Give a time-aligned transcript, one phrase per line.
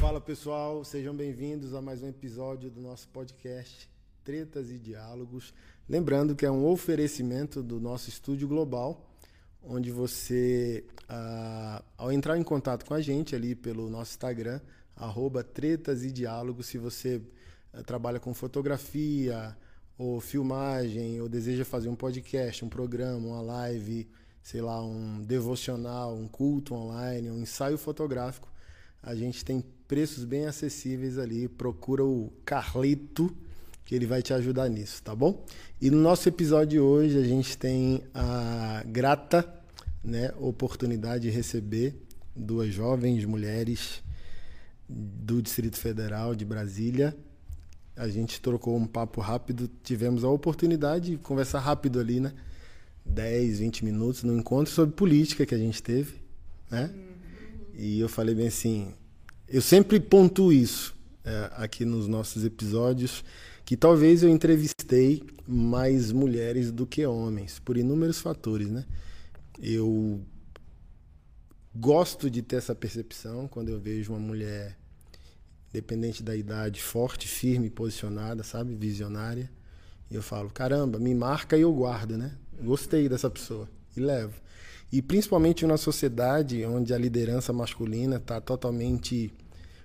[0.00, 3.88] Fala pessoal, sejam bem-vindos a mais um episódio do nosso podcast
[4.22, 5.54] Tretas e Diálogos.
[5.88, 9.10] Lembrando que é um oferecimento do nosso estúdio global,
[9.62, 14.60] onde você, ah, ao entrar em contato com a gente ali pelo nosso Instagram,
[14.94, 17.22] arroba Tretas e Diálogos, se você
[17.72, 19.56] ah, trabalha com fotografia
[19.96, 24.06] ou filmagem, ou deseja fazer um podcast, um programa, uma live,
[24.44, 28.46] sei lá, um devocional, um culto online, um ensaio fotográfico,
[29.02, 31.48] a gente tem preços bem acessíveis ali.
[31.48, 33.34] Procura o Carlito,
[33.86, 35.42] que ele vai te ajudar nisso, tá bom?
[35.80, 39.48] E no nosso episódio de hoje a gente tem a grata
[40.02, 41.94] né, oportunidade de receber
[42.36, 44.02] duas jovens mulheres
[44.86, 47.16] do Distrito Federal de Brasília.
[47.96, 52.34] A gente trocou um papo rápido, tivemos a oportunidade de conversar rápido ali, né?
[53.04, 56.14] 10, 20 minutos no encontro sobre política que a gente teve,
[56.70, 56.90] né?
[57.74, 58.94] E eu falei bem assim,
[59.48, 63.24] eu sempre pontuo isso é, aqui nos nossos episódios,
[63.64, 68.84] que talvez eu entrevistei mais mulheres do que homens, por inúmeros fatores, né?
[69.60, 70.20] Eu
[71.74, 74.76] gosto de ter essa percepção quando eu vejo uma mulher,
[75.72, 78.74] dependente da idade, forte, firme, posicionada, sabe?
[78.74, 79.50] Visionária.
[80.10, 82.36] E eu falo, caramba, me marca e eu guardo, né?
[82.62, 84.34] Gostei dessa pessoa e levo.
[84.92, 89.32] E principalmente numa sociedade onde a liderança masculina está totalmente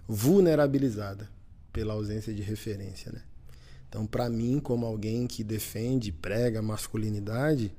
[0.07, 1.29] vulnerabilizada
[1.71, 3.21] pela ausência de referência, né?
[3.87, 7.73] Então, para mim, como alguém que defende, prega masculinidade,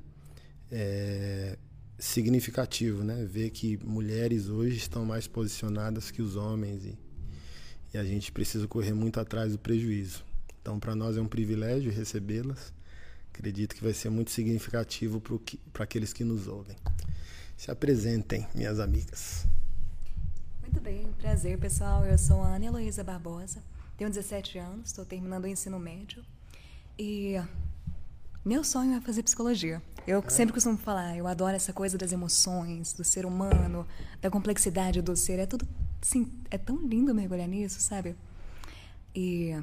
[0.70, 1.56] é
[2.00, 3.24] significativo, né?
[3.24, 6.98] Ver que mulheres hoje estão mais posicionadas que os homens e,
[7.94, 10.24] e a gente precisa correr muito atrás do prejuízo.
[10.60, 12.72] Então, para nós é um privilégio recebê-las.
[13.40, 15.18] Acredito que vai ser muito significativo
[15.72, 16.76] para aqueles que nos ouvem.
[17.56, 19.46] Se apresentem, minhas amigas.
[20.60, 22.04] Muito bem, prazer pessoal.
[22.04, 23.62] Eu sou a Ana Heloísa Barbosa,
[23.96, 26.22] tenho 17 anos, estou terminando o ensino médio
[26.98, 27.36] e
[28.44, 29.82] meu sonho é fazer psicologia.
[30.06, 30.28] Eu é.
[30.28, 33.86] sempre costumo falar, eu adoro essa coisa das emoções, do ser humano,
[34.20, 35.38] da complexidade do ser.
[35.38, 35.66] É tudo,
[36.02, 38.14] assim, é tão lindo mergulhar nisso, sabe?
[39.14, 39.58] E,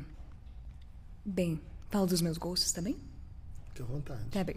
[1.24, 1.62] bem,
[1.92, 2.98] falo dos meus gostos também?
[3.78, 4.26] Fique à vontade.
[4.32, 4.56] Tá bem.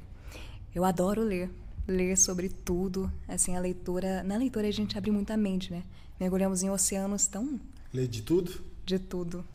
[0.74, 1.50] Eu adoro ler
[1.86, 3.12] ler sobre tudo.
[3.28, 4.22] Assim, a leitura.
[4.22, 5.82] Na leitura a gente abre muita mente, né?
[6.18, 7.60] Mergulhamos em oceanos tão.
[7.92, 8.62] Ler de tudo?
[8.84, 9.44] De tudo.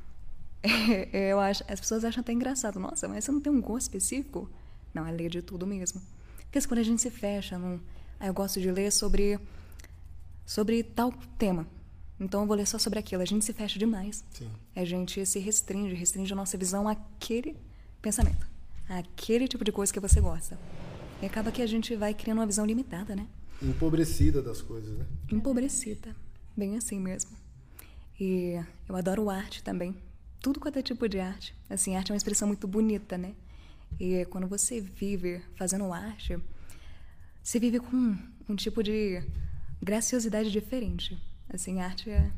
[1.13, 2.79] É, eu acho, as pessoas acham até engraçado.
[2.79, 4.49] Nossa, mas você não tem um gosto específico?
[4.93, 6.01] Não, é ler de tudo mesmo.
[6.37, 7.79] Porque quando a gente se fecha num.
[8.19, 9.39] Ah, eu gosto de ler sobre.
[10.45, 11.67] sobre tal tema.
[12.19, 13.21] Então eu vou ler só sobre aquilo.
[13.21, 14.23] A gente se fecha demais.
[14.31, 14.49] Sim.
[14.75, 17.55] A gente se restringe, restringe a nossa visão àquele
[18.01, 18.54] pensamento.
[18.87, 20.57] Àquele tipo de coisa que você gosta.
[21.21, 23.27] E acaba que a gente vai criando uma visão limitada, né?
[23.61, 25.05] Empobrecida das coisas, né?
[25.31, 26.15] Empobrecida.
[26.55, 27.31] Bem assim mesmo.
[28.19, 29.95] E eu adoro arte também.
[30.41, 31.55] Tudo quanto é tipo de arte.
[31.69, 33.33] Assim, arte é uma expressão muito bonita, né?
[33.99, 36.37] E quando você vive fazendo arte,
[37.41, 38.17] você vive com um,
[38.49, 39.23] um tipo de
[39.81, 41.17] graciosidade diferente.
[41.49, 42.31] Assim, arte é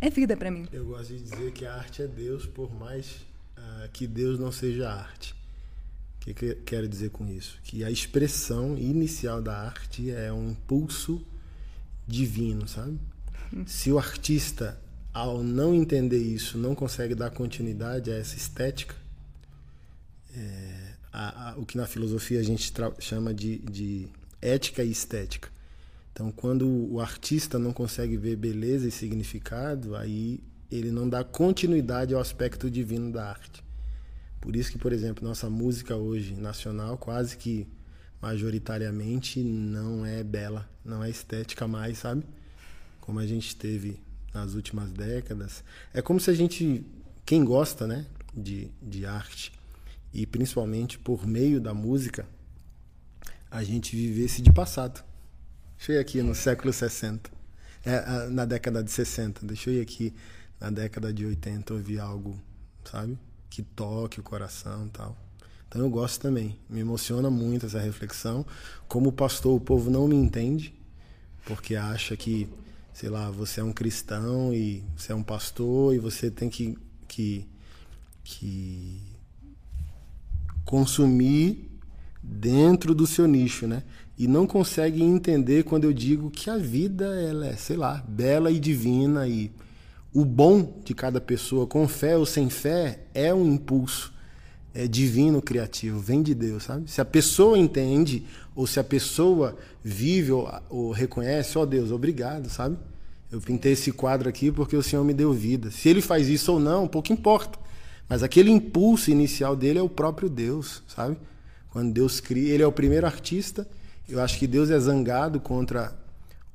[0.00, 0.66] é vida para mim.
[0.72, 3.24] Eu gosto de dizer que a arte é Deus, por mais
[3.84, 5.34] uh, que Deus não seja arte.
[6.16, 7.58] O que, que quero dizer com isso?
[7.62, 11.24] Que a expressão inicial da arte é um impulso
[12.06, 12.98] divino, sabe?
[13.66, 14.80] Se o artista,
[15.12, 18.94] ao não entender isso, não consegue dar continuidade a essa estética,
[20.36, 24.08] é, a, a, o que na filosofia a gente chama de, de
[24.42, 25.48] ética e estética.
[26.12, 30.40] Então, quando o artista não consegue ver beleza e significado, aí
[30.70, 33.63] ele não dá continuidade ao aspecto divino da arte.
[34.44, 37.66] Por isso que, por exemplo, nossa música hoje nacional quase que
[38.20, 42.22] majoritariamente não é bela, não é estética mais, sabe?
[43.00, 43.98] Como a gente teve
[44.34, 45.64] nas últimas décadas.
[45.94, 46.84] É como se a gente,
[47.24, 48.04] quem gosta, né,
[48.34, 49.50] de, de arte
[50.12, 52.28] e principalmente por meio da música,
[53.50, 55.02] a gente vivesse de passado.
[55.78, 57.30] Deixa eu ir aqui no século 60,
[57.82, 60.14] é, na década de 60, deixa eu ir aqui
[60.60, 62.38] na década de 80 ouvir algo,
[62.84, 63.18] sabe?
[63.54, 65.16] Que toque o coração tal.
[65.68, 66.58] Então eu gosto também.
[66.68, 68.44] Me emociona muito essa reflexão.
[68.88, 70.74] Como pastor, o povo não me entende,
[71.46, 72.48] porque acha que,
[72.92, 76.76] sei lá, você é um cristão e você é um pastor e você tem que,
[77.06, 77.46] que,
[78.24, 79.00] que
[80.64, 81.70] consumir
[82.20, 83.84] dentro do seu nicho, né?
[84.18, 88.50] E não consegue entender quando eu digo que a vida ela é, sei lá, bela
[88.50, 89.52] e divina e
[90.14, 94.14] o bom de cada pessoa, com fé ou sem fé, é um impulso
[94.74, 96.90] é divino criativo, vem de Deus, sabe?
[96.90, 98.24] Se a pessoa entende
[98.56, 102.76] ou se a pessoa vive ou, ou reconhece, ó oh, Deus, obrigado, sabe?
[103.30, 105.70] Eu pintei esse quadro aqui porque o Senhor me deu vida.
[105.70, 107.56] Se ele faz isso ou não, pouco importa.
[108.08, 111.16] Mas aquele impulso inicial dele é o próprio Deus, sabe?
[111.70, 113.68] Quando Deus cria, ele é o primeiro artista.
[114.08, 115.96] Eu acho que Deus é zangado contra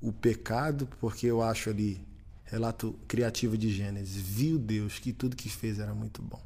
[0.02, 2.02] o pecado, porque eu acho ali
[2.50, 6.42] relato criativo de Gênesis, viu Deus que tudo que fez era muito bom.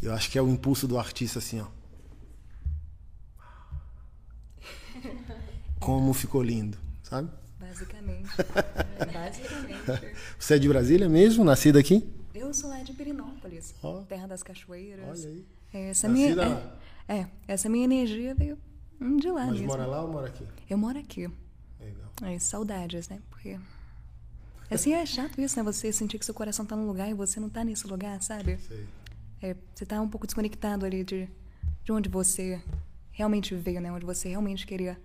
[0.00, 1.66] Eu acho que é o impulso do artista assim, ó.
[5.80, 7.30] Como ficou lindo, sabe?
[7.58, 8.28] Basicamente.
[9.12, 10.16] Basicamente.
[10.38, 11.44] Você é de Brasília mesmo?
[11.44, 12.08] Nascido aqui?
[12.34, 14.02] Eu sou lá de Pirinópolis, oh.
[14.08, 15.24] terra das cachoeiras.
[15.24, 15.44] Olha aí.
[15.90, 16.34] Essa minha,
[17.08, 18.58] é, é, essa minha energia veio
[19.18, 19.66] de lá Mas mesmo.
[19.66, 20.46] mora lá ou mora aqui?
[20.68, 21.30] Eu moro aqui.
[21.80, 22.10] Legal.
[22.22, 23.20] É, saudades, né?
[23.30, 23.58] Porque
[24.74, 25.62] Assim, é chato isso, né?
[25.62, 28.58] Você sentir que seu coração tá num lugar e você não tá nesse lugar, sabe?
[28.58, 28.86] Sei.
[29.42, 31.28] É, você tá um pouco desconectado ali de,
[31.84, 32.60] de onde você
[33.10, 33.92] realmente veio, né?
[33.92, 34.98] Onde você realmente queria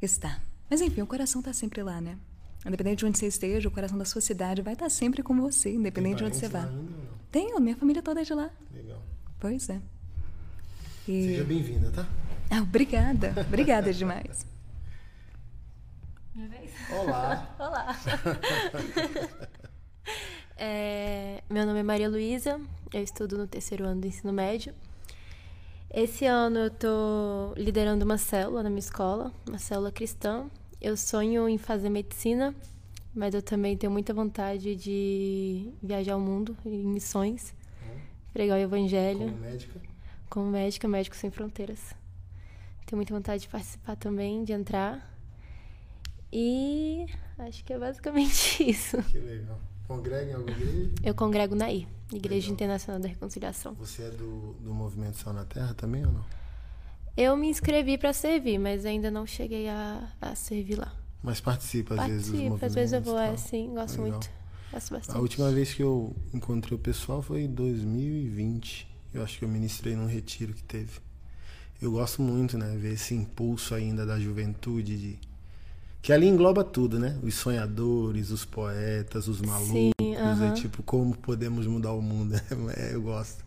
[0.00, 0.42] estar.
[0.70, 2.16] Mas enfim, o coração tá sempre lá, né?
[2.66, 5.38] Independente de onde você esteja, o coração da sua cidade vai estar tá sempre com
[5.38, 6.66] você, independente de onde você vá.
[7.30, 8.50] Tenho, minha família toda é de lá.
[8.72, 9.02] Legal.
[9.38, 9.80] Pois é.
[11.06, 11.22] E...
[11.24, 12.08] Seja bem-vinda, tá?
[12.50, 13.34] Ah, obrigada.
[13.46, 14.46] Obrigada demais.
[16.34, 16.72] Minha vez?
[16.90, 17.54] Olá.
[17.60, 17.96] Olá.
[20.58, 22.60] é, meu nome é Maria Luísa,
[22.92, 24.74] eu estudo no terceiro ano do ensino médio.
[25.88, 30.50] Esse ano eu estou liderando uma célula na minha escola, uma célula cristã.
[30.80, 32.52] Eu sonho em fazer medicina,
[33.14, 37.96] mas eu também tenho muita vontade de viajar ao mundo em missões, hum.
[38.32, 39.30] pregar o evangelho.
[39.30, 39.80] Como médica?
[40.28, 41.94] Como médica, médico sem fronteiras.
[42.86, 45.13] Tenho muita vontade de participar também, de entrar.
[46.36, 47.06] E
[47.38, 49.00] acho que é basicamente isso.
[49.04, 49.60] Que legal.
[49.86, 50.90] Congrega em alguma igreja?
[51.02, 52.52] Eu congrego na I, Igreja legal.
[52.54, 53.74] Internacional da Reconciliação.
[53.74, 56.24] Você é do, do Movimento Sal na Terra também ou não?
[57.16, 60.92] Eu me inscrevi para servir, mas ainda não cheguei a, a servir lá.
[61.22, 62.62] Mas participa às Participa, vezes dos movimentos.
[62.64, 64.10] às vezes eu vou, é, sim, gosto legal.
[64.18, 64.30] muito.
[64.72, 65.16] Gosto bastante.
[65.16, 68.88] A última vez que eu encontrei o pessoal foi em 2020.
[69.12, 70.98] Eu acho que eu ministrei num retiro que teve.
[71.80, 72.74] Eu gosto muito, né?
[72.76, 75.18] Ver esse impulso ainda da juventude de
[76.04, 77.18] que ali engloba tudo, né?
[77.22, 79.70] Os sonhadores, os poetas, os malucos.
[79.70, 80.50] Sim, uh -huh.
[80.50, 82.34] É tipo, como podemos mudar o mundo.
[82.76, 83.42] É, eu gosto.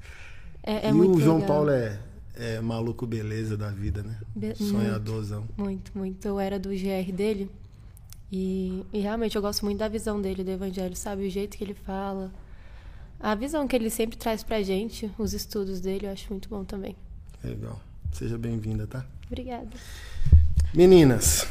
[0.64, 1.48] É, é e o João legal.
[1.48, 2.00] Paulo é,
[2.34, 4.18] é maluco beleza da vida, né?
[4.36, 5.48] Be Sonhadorzão.
[5.56, 6.28] Muito, muito.
[6.28, 7.48] Eu era do GR dele.
[8.32, 11.28] E, e realmente eu gosto muito da visão dele do evangelho, sabe?
[11.28, 12.32] O jeito que ele fala.
[13.20, 16.64] A visão que ele sempre traz pra gente, os estudos dele, eu acho muito bom
[16.66, 16.96] também.
[17.44, 17.80] Legal.
[18.12, 19.06] Seja bem-vinda, tá?
[19.28, 19.70] Obrigada.
[20.74, 21.46] Meninas,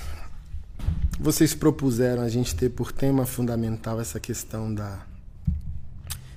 [1.19, 5.07] vocês propuseram a gente ter por tema fundamental essa questão da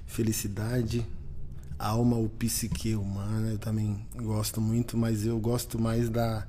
[0.07, 1.05] felicidade,
[1.77, 3.51] alma ou psique humana.
[3.51, 6.47] Eu também gosto muito, mas eu gosto mais da,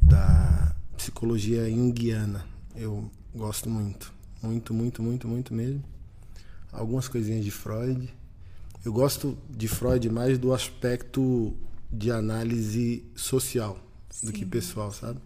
[0.00, 2.44] da psicologia junguiana.
[2.76, 4.12] Eu gosto muito.
[4.42, 5.82] Muito, muito, muito, muito mesmo.
[6.72, 8.08] Algumas coisinhas de Freud.
[8.84, 11.56] Eu gosto de Freud mais do aspecto
[11.90, 13.78] de análise social
[14.10, 14.26] Sim.
[14.26, 15.18] do que pessoal, sabe?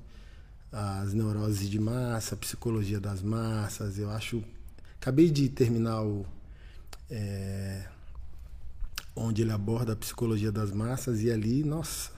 [0.73, 3.99] As neuroses de massa, a psicologia das massas.
[3.99, 4.43] Eu acho.
[5.01, 6.25] Acabei de terminar o.
[7.11, 7.87] É,
[9.15, 12.11] onde ele aborda a psicologia das massas, e ali, nossa,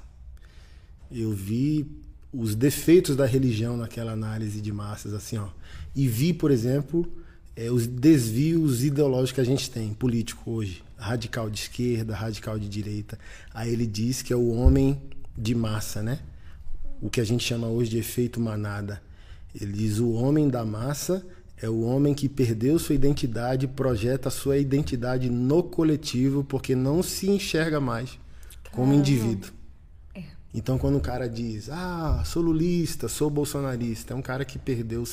[1.10, 1.90] eu vi
[2.32, 5.48] os defeitos da religião naquela análise de massas, assim, ó.
[5.94, 7.10] E vi, por exemplo,
[7.56, 10.82] é, os desvios ideológicos que a gente tem, político hoje.
[10.96, 13.19] Radical de esquerda, radical de direita.
[13.52, 15.00] Aí ele diz que é o homem
[15.36, 16.20] de massa, né?
[17.05, 19.03] O que a gente chama hoje de efeito manada.
[19.55, 21.25] Ele diz: o homem da massa
[21.58, 27.29] é o homem que perdeu sua identidade, projeta sua identidade no coletivo, porque não se
[27.29, 28.19] enxerga mais
[28.73, 28.94] como Caramba.
[28.94, 29.51] indivíduo.
[30.15, 30.23] É.
[30.55, 35.05] Então, quando o cara diz, ah, sou lulista, sou bolsonarista, é um cara que perdeu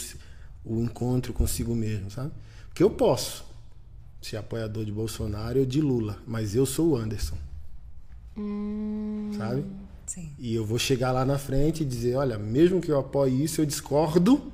[0.63, 2.31] o encontro consigo mesmo, sabe?
[2.69, 3.43] Porque eu posso
[4.21, 7.37] ser apoiador de Bolsonaro ou de Lula, mas eu sou o Anderson.
[8.37, 9.31] Hum...
[9.37, 9.65] Sabe?
[10.13, 10.29] Sim.
[10.37, 13.61] E eu vou chegar lá na frente e dizer, olha, mesmo que eu apoie isso,
[13.61, 14.51] eu discordo.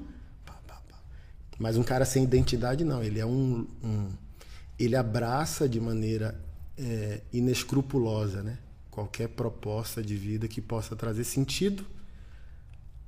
[1.57, 4.07] Mas um cara sem identidade não, ele é um, um
[4.77, 6.39] ele abraça de maneira
[6.77, 8.59] é, inescrupulosa, né?
[8.91, 11.83] Qualquer proposta de vida que possa trazer sentido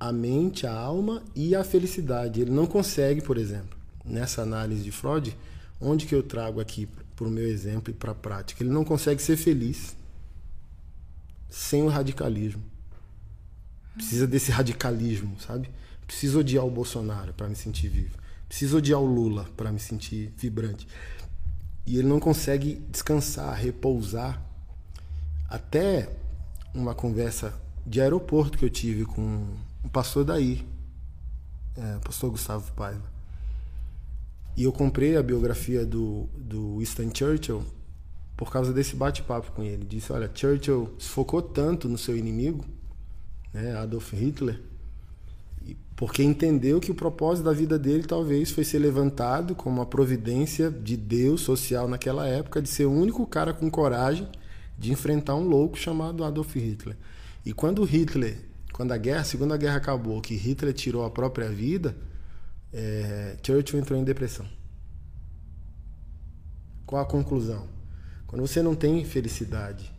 [0.00, 2.40] à mente, à alma e à felicidade.
[2.40, 5.36] Ele não consegue, por exemplo, nessa análise de Freud,
[5.80, 8.84] onde que eu trago aqui para o meu exemplo e para a prática, ele não
[8.84, 9.94] consegue ser feliz
[11.50, 12.62] sem o radicalismo.
[13.94, 15.68] Precisa desse radicalismo, sabe?
[16.06, 18.16] Preciso odiar o Bolsonaro para me sentir vivo.
[18.48, 20.86] Preciso odiar o Lula para me sentir vibrante.
[21.86, 24.40] E ele não consegue descansar, repousar
[25.48, 26.08] Até
[26.74, 27.52] uma conversa
[27.84, 29.46] de aeroporto que eu tive com
[29.82, 30.64] o pastor daí,
[31.76, 33.10] é, o pastor Gustavo Paiva.
[34.56, 37.64] E eu comprei a biografia do, do Winston Churchill
[38.40, 39.84] por causa desse bate-papo com ele.
[39.84, 42.64] Disse: Olha, Churchill se focou tanto no seu inimigo,
[43.52, 44.58] né, Adolf Hitler,
[45.94, 50.70] porque entendeu que o propósito da vida dele talvez foi ser levantado como uma providência
[50.70, 54.26] de Deus social naquela época, de ser o único cara com coragem
[54.78, 56.96] de enfrentar um louco chamado Adolf Hitler.
[57.44, 58.38] E quando Hitler,
[58.72, 61.94] quando a guerra, a Segunda Guerra acabou, que Hitler tirou a própria vida,
[62.72, 64.46] é, Churchill entrou em depressão.
[66.86, 67.79] Qual a conclusão?
[68.30, 69.92] Quando você não tem felicidade,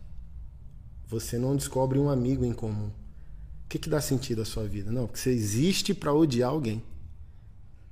[1.06, 2.86] você não descobre um amigo em comum.
[2.86, 4.90] O que, que dá sentido à sua vida?
[4.90, 6.82] Não, porque você existe para odiar alguém.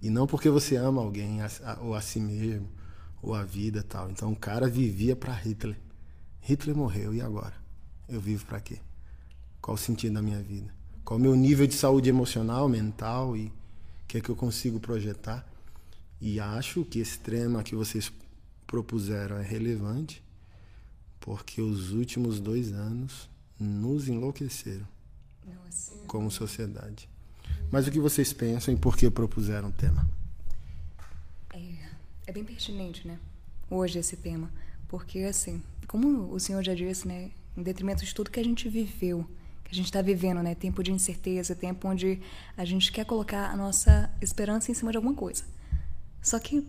[0.01, 1.41] E não porque você ama alguém,
[1.83, 2.67] ou a si mesmo,
[3.21, 4.11] ou a vida tal.
[4.11, 5.77] Então o cara vivia para Hitler.
[6.41, 7.55] Hitler morreu, e agora?
[8.09, 8.79] Eu vivo para quê?
[9.61, 10.75] Qual o sentido da minha vida?
[11.05, 13.53] Qual o meu nível de saúde emocional, mental e o
[14.09, 15.47] que é que eu consigo projetar?
[16.19, 18.11] E acho que esse tema que vocês
[18.67, 20.25] propuseram é relevante,
[21.21, 24.87] porque os últimos dois anos nos enlouqueceram
[25.47, 25.93] Nossa.
[26.07, 27.09] como sociedade.
[27.71, 30.09] Mas o que vocês pensam e por que propuseram o tema?
[31.53, 31.61] É,
[32.27, 33.19] é bem pertinente, né?
[33.71, 34.50] Hoje esse tema.
[34.89, 37.31] Porque, assim, como o senhor já disse, né?
[37.57, 39.25] Em detrimento de tudo que a gente viveu,
[39.65, 40.55] que a gente está vivendo, né?
[40.55, 42.21] Tempo de incerteza, tempo onde
[42.57, 45.45] a gente quer colocar a nossa esperança em cima de alguma coisa.
[46.23, 46.67] Só que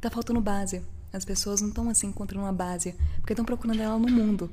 [0.00, 0.82] tá faltando base.
[1.12, 4.50] As pessoas não estão assim encontrando uma base, porque estão procurando ela no mundo.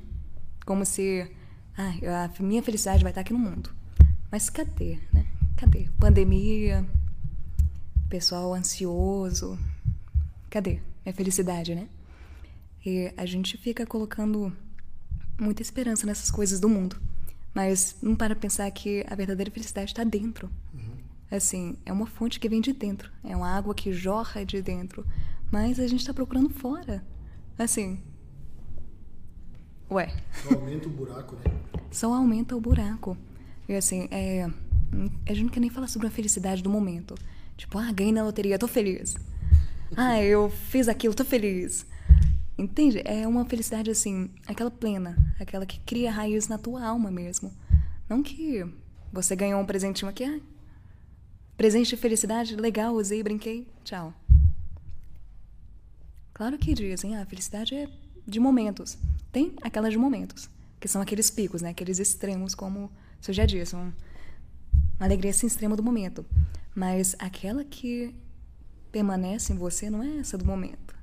[0.66, 1.30] Como se
[1.78, 1.94] ah,
[2.26, 3.72] a minha felicidade vai estar aqui no mundo.
[4.32, 5.26] Mas cadê, né?
[5.56, 5.88] Cadê?
[6.00, 6.86] Pandemia,
[8.10, 9.58] pessoal ansioso.
[10.50, 10.80] Cadê?
[11.06, 11.88] É felicidade, né?
[12.86, 14.56] E a gente fica colocando
[15.40, 16.98] muita esperança nessas coisas do mundo.
[17.54, 20.50] Mas não para pensar que a verdadeira felicidade está dentro.
[20.74, 20.98] Uhum.
[21.32, 23.12] Assim, é uma fonte que vem de dentro.
[23.24, 25.06] É uma água que jorra de dentro.
[25.52, 27.04] Mas a gente está procurando fora.
[27.58, 28.00] Assim.
[29.90, 30.12] Ué.
[30.44, 31.42] Só aumenta o buraco, né?
[31.92, 33.18] Só aumenta o buraco.
[33.68, 34.48] E assim, é.
[35.28, 37.16] A gente não quer nem falar sobre a felicidade do momento.
[37.58, 39.16] Tipo, ah, ganhei na loteria, tô feliz.
[39.96, 41.86] Ah, eu fiz aquilo, tô feliz.
[42.58, 43.02] Entende?
[43.06, 47.54] É uma felicidade assim, aquela plena, aquela que cria raiz na tua alma mesmo.
[48.08, 48.66] Não que
[49.14, 50.40] você ganhou um presentinho aqui, ah,
[51.56, 54.14] presente de felicidade, legal, usei, brinquei, tchau.
[56.40, 57.90] Claro que dizem, ah, a felicidade é
[58.26, 58.98] de momentos.
[59.30, 61.72] Tem aquelas de momentos, que são aqueles picos, né?
[61.72, 63.94] Aqueles extremos, como você já disse, uma
[64.98, 66.26] alegria assim extrema do momento.
[66.74, 68.16] Mas aquela que
[68.90, 70.96] permanece em você não é essa do momento.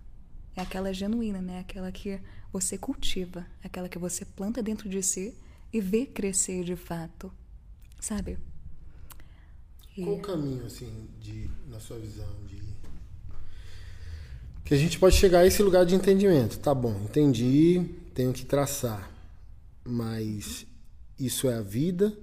[0.57, 1.59] É aquela genuína, né?
[1.59, 2.19] Aquela que
[2.51, 5.37] você cultiva, aquela que você planta dentro de si
[5.71, 7.31] e vê crescer de fato,
[8.01, 8.39] sabe?
[9.95, 12.57] Qual o caminho, assim, de, na sua visão, de
[14.67, 16.59] que a gente pode chegar a esse lugar de entendimento?
[16.59, 19.09] Tá bom, entendi, tenho que traçar,
[19.85, 20.67] mas
[21.17, 22.19] isso é a vida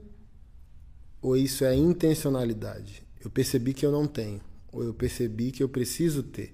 [1.22, 3.02] ou isso é a intencionalidade?
[3.24, 4.42] Eu percebi que eu não tenho,
[4.74, 6.54] ou eu percebi que eu preciso ter.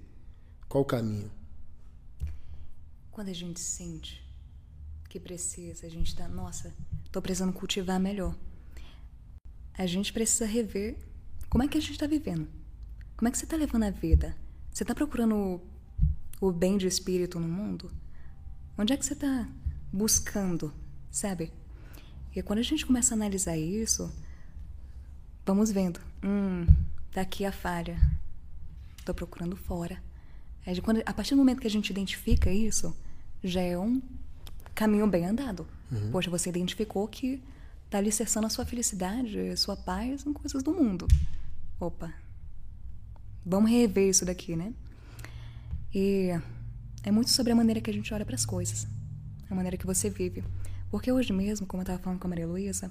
[0.68, 1.28] Qual o caminho?
[3.10, 4.24] Quando a gente sente
[5.08, 6.72] que precisa, a gente tá, nossa,
[7.10, 8.36] tô precisando cultivar melhor.
[9.76, 10.96] A gente precisa rever
[11.48, 12.46] como é que a gente está vivendo.
[13.16, 14.36] Como é que você está levando a vida?
[14.70, 15.60] Você está procurando
[16.40, 17.90] o bem de espírito no mundo?
[18.78, 19.46] Onde é que você está
[19.92, 20.72] buscando,
[21.10, 21.52] sabe?
[22.34, 24.10] E quando a gente começa a analisar isso,
[25.44, 26.00] vamos vendo.
[26.24, 26.66] Hum,
[27.12, 27.98] tá aqui a falha.
[29.04, 30.02] Tô procurando fora.
[30.64, 32.96] É quando, a partir do momento que a gente identifica isso,
[33.42, 34.00] já é um
[34.74, 35.66] caminho bem andado.
[35.90, 36.10] Uhum.
[36.12, 37.42] Poxa, você identificou que
[37.86, 41.08] está alicerçando a sua felicidade, a sua paz em coisas do mundo.
[41.80, 42.12] Opa,
[43.44, 44.72] vamos rever isso daqui, né?
[45.94, 46.30] E
[47.02, 48.86] é muito sobre a maneira que a gente olha para as coisas,
[49.48, 50.44] a maneira que você vive.
[50.90, 52.90] Porque hoje mesmo, como eu estava falando com a Maria Luísa,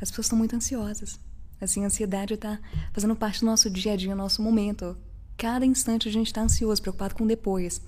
[0.00, 1.18] as pessoas estão muito ansiosas.
[1.60, 2.58] Assim, a ansiedade está
[2.92, 4.96] fazendo parte do nosso dia a dia, nosso momento.
[5.36, 7.82] Cada instante a gente está ansioso, preocupado com depois.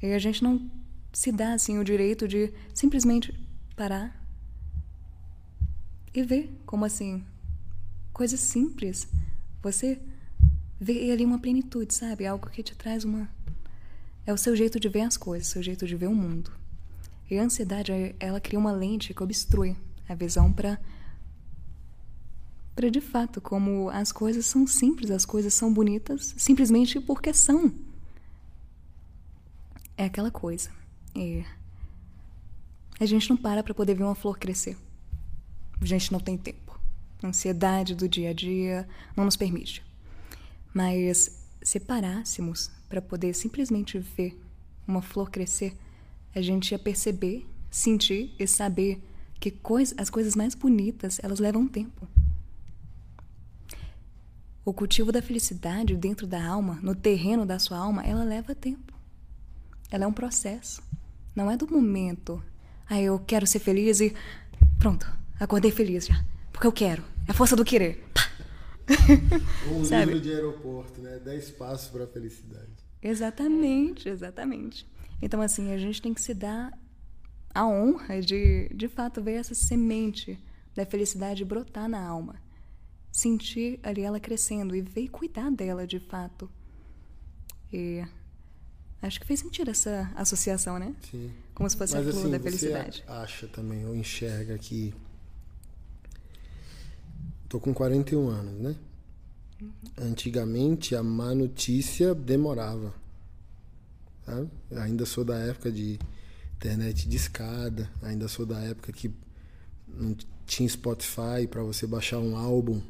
[0.00, 0.70] E a gente não
[1.12, 3.34] se dá assim o direito de simplesmente
[3.76, 4.20] parar
[6.14, 7.24] e ver como assim
[8.12, 9.08] coisas simples
[9.62, 10.00] você
[10.80, 13.28] vê ali uma plenitude sabe algo que te traz uma
[14.26, 16.52] é o seu jeito de ver as coisas o seu jeito de ver o mundo
[17.30, 19.76] e a ansiedade ela cria uma lente que obstrui
[20.08, 20.80] a visão para
[22.74, 27.72] para de fato como as coisas são simples as coisas são bonitas simplesmente porque são
[29.96, 30.70] é aquela coisa
[31.14, 31.44] é,
[33.02, 34.76] a gente não para para poder ver uma flor crescer.
[35.80, 36.80] A gente não tem tempo.
[37.22, 39.84] A ansiedade do dia a dia não nos permite.
[40.72, 44.38] Mas se parássemos para poder simplesmente ver
[44.86, 45.74] uma flor crescer,
[46.34, 49.02] a gente ia perceber, sentir e saber
[49.40, 52.06] que coisa, as coisas mais bonitas elas levam tempo.
[54.62, 58.92] O cultivo da felicidade dentro da alma, no terreno da sua alma, ela leva tempo.
[59.90, 60.82] Ela é um processo.
[61.34, 62.44] Não é do momento.
[62.86, 64.14] Ah, eu quero ser feliz e
[64.78, 66.22] pronto, acordei feliz já.
[66.52, 67.02] Porque eu quero.
[67.26, 68.04] É a força do querer.
[69.72, 70.06] Um Sabe?
[70.06, 71.18] livro de aeroporto, né?
[71.24, 72.81] Dez passos para a felicidade.
[73.02, 74.86] Exatamente, exatamente.
[75.20, 76.76] Então, assim, a gente tem que se dar
[77.54, 80.38] a honra de, de fato, ver essa semente
[80.74, 82.40] da felicidade brotar na alma
[83.12, 86.50] sentir ali ela crescendo e ver e cuidar dela de fato.
[87.70, 88.02] E
[89.02, 90.94] acho que fez sentido essa associação, né?
[91.10, 91.30] Sim.
[91.54, 93.04] Como se fosse Mas, a flor assim, da felicidade.
[93.06, 94.94] Você acha também, ou enxerga que.
[97.48, 98.76] Tô com 41 anos, né?
[99.62, 99.70] Uhum.
[100.10, 102.92] Antigamente a má notícia demorava.
[104.76, 105.98] Ainda sou da época de
[106.56, 109.10] internet de escada, ainda sou da época que
[109.88, 110.16] não
[110.46, 112.80] tinha Spotify para você baixar um álbum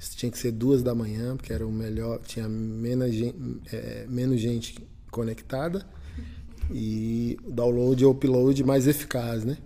[0.00, 3.36] isso tinha que ser duas da manhã, porque era o melhor, tinha menos gente,
[3.70, 4.74] é, menos gente
[5.10, 5.86] conectada
[6.72, 9.58] e download e upload mais eficaz, né?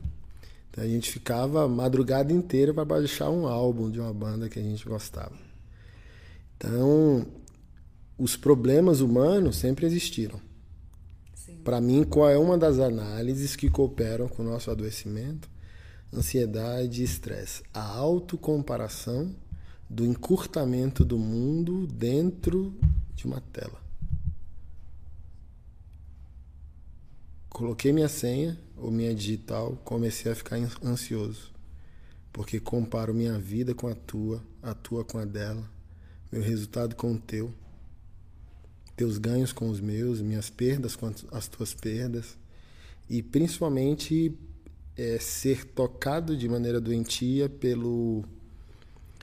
[0.68, 4.58] Então a gente ficava a madrugada inteira para baixar um álbum de uma banda que
[4.58, 5.43] a gente gostava.
[6.56, 7.26] Então,
[8.18, 10.40] os problemas humanos sempre existiram.
[11.64, 15.48] Para mim, qual é uma das análises que cooperam com o nosso adoecimento?
[16.12, 17.62] Ansiedade e estresse.
[17.72, 19.34] A autocomparação
[19.88, 22.74] do encurtamento do mundo dentro
[23.14, 23.82] de uma tela.
[27.48, 31.52] Coloquei minha senha ou minha digital, comecei a ficar ansioso,
[32.32, 35.70] porque comparo minha vida com a tua, a tua com a dela,
[36.34, 37.54] meu resultado com o teu,
[38.96, 42.36] teus ganhos com os meus, minhas perdas com as tuas perdas,
[43.08, 44.36] e principalmente
[44.96, 48.24] é, ser tocado de maneira doentia pelo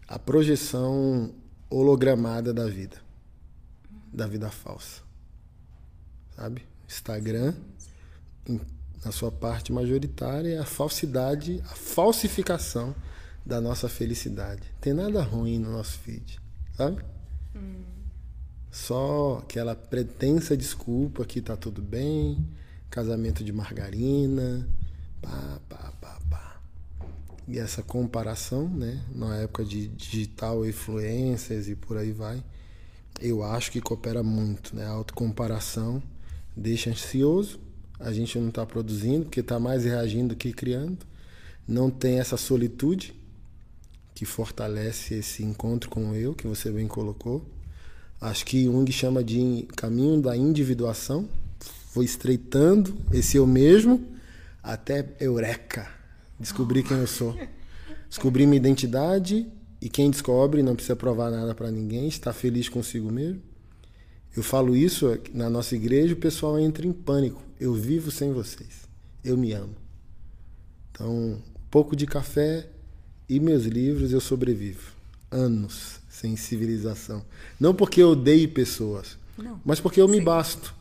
[0.08, 1.36] a projeção
[1.70, 3.02] hologramada da vida,
[4.14, 5.02] da vida falsa.
[6.34, 6.64] Sabe?
[6.88, 7.54] Instagram,
[9.04, 12.96] na sua parte majoritária, é a falsidade, a falsificação
[13.46, 14.64] da nossa felicidade.
[14.80, 16.40] Tem nada ruim no nosso feed,
[16.82, 17.02] sabe?
[17.56, 17.84] Hum.
[18.72, 22.48] Só aquela pretensa desculpa que tá tudo bem,
[22.90, 24.68] casamento de margarina,
[25.22, 26.52] pá, pá, pá, pá
[27.48, 32.42] e essa comparação, né, na época de digital influências e por aí vai,
[33.20, 34.86] eu acho que coopera muito, né?
[34.86, 36.02] A autocomparação
[36.56, 37.60] deixa ansioso,
[38.00, 41.06] a gente não está produzindo, porque está mais reagindo que criando,
[41.68, 43.14] não tem essa solitude
[44.22, 47.44] que fortalece esse encontro com o eu, que você bem colocou.
[48.22, 51.28] Acho que Jung chama de caminho da individuação,
[51.90, 54.06] foi estreitando esse eu mesmo
[54.62, 55.92] até eureka,
[56.40, 57.36] descobrir quem eu sou.
[58.08, 63.12] Descobrir minha identidade e quem descobre não precisa provar nada para ninguém, está feliz consigo
[63.12, 63.42] mesmo.
[64.38, 67.42] Eu falo isso na nossa igreja, o pessoal entra em pânico.
[67.60, 68.88] Eu vivo sem vocês.
[69.24, 69.76] Eu me amo.
[70.92, 72.70] Então, pouco de café
[73.32, 74.92] e meus livros eu sobrevivo.
[75.32, 77.26] Anos sem civilização.
[77.58, 79.62] Não porque eu odeie pessoas, não.
[79.64, 80.18] mas porque eu Sim.
[80.18, 80.76] me basto.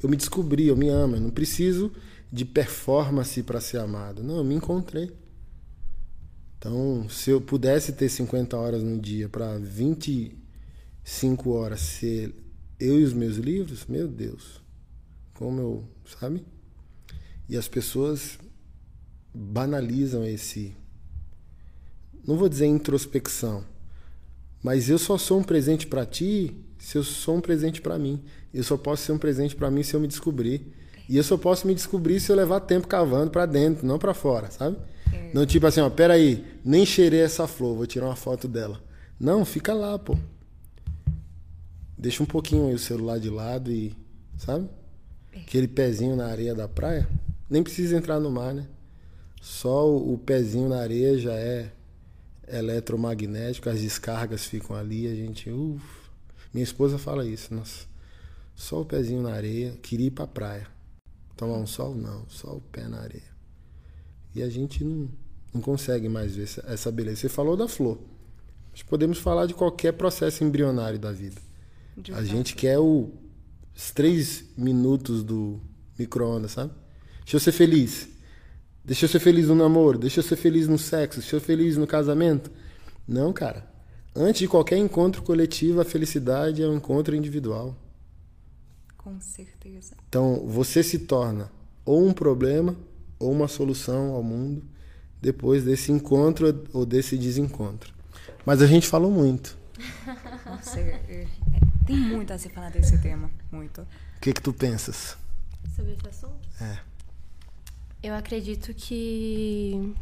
[0.00, 1.16] Eu me descobri, eu me amo.
[1.16, 1.90] Eu não preciso
[2.30, 4.22] de performance para ser amado.
[4.22, 5.10] Não, eu me encontrei.
[6.56, 12.32] Então, se eu pudesse ter 50 horas no dia para 25 horas ser
[12.78, 14.62] eu e os meus livros, meu Deus,
[15.34, 15.82] como eu,
[16.20, 16.44] sabe?
[17.48, 18.38] E as pessoas
[19.34, 20.72] banalizam esse
[22.26, 23.64] não vou dizer introspecção,
[24.62, 28.22] mas eu só sou um presente para ti se eu sou um presente para mim.
[28.52, 30.72] Eu só posso ser um presente para mim se eu me descobrir.
[31.08, 34.12] E eu só posso me descobrir se eu levar tempo cavando para dentro, não para
[34.12, 34.76] fora, sabe?
[35.12, 35.30] É.
[35.32, 38.80] Não tipo assim, ó, peraí, nem cheirei essa flor, vou tirar uma foto dela.
[39.18, 40.18] Não, fica lá, pô.
[41.96, 43.94] Deixa um pouquinho aí o celular de lado e,
[44.36, 44.68] sabe?
[45.34, 47.08] Aquele pezinho na areia da praia.
[47.48, 48.66] Nem precisa entrar no mar, né?
[49.40, 51.70] Só o pezinho na areia já é
[52.48, 56.06] eletromagnético, as descargas ficam ali, a gente, uf.
[56.52, 57.86] Minha esposa fala isso, nossa.
[58.54, 60.66] Só o pezinho na areia, queria ir pra praia.
[61.36, 61.94] Tomar um sol?
[61.94, 63.36] Não, só o pé na areia.
[64.34, 65.10] E a gente não,
[65.52, 67.20] não consegue mais ver essa, beleza.
[67.20, 67.98] Você falou da flor.
[68.72, 71.40] Mas podemos falar de qualquer processo embrionário da vida.
[71.96, 73.10] De a gente quer o,
[73.74, 75.60] os três minutos do
[75.98, 76.72] micro-ondas, sabe?
[77.20, 78.08] Deixa eu ser feliz.
[78.86, 81.46] Deixa eu ser feliz no namoro, deixa eu ser feliz no sexo, deixa eu ser
[81.46, 82.52] feliz no casamento.
[83.06, 83.68] Não, cara.
[84.14, 87.76] Antes de qualquer encontro coletivo, a felicidade é um encontro individual.
[88.96, 89.96] Com certeza.
[90.08, 91.50] Então, você se torna
[91.84, 92.76] ou um problema
[93.18, 94.62] ou uma solução ao mundo
[95.20, 97.92] depois desse encontro ou desse desencontro.
[98.44, 99.58] Mas a gente falou muito.
[100.46, 101.26] Nossa, é,
[101.84, 103.28] tem muito a se falar desse tema.
[103.50, 103.80] Muito.
[103.80, 105.16] O que, que tu pensas?
[105.74, 106.48] Sobre esse assunto?
[106.60, 106.85] É.
[108.06, 109.92] Eu acredito que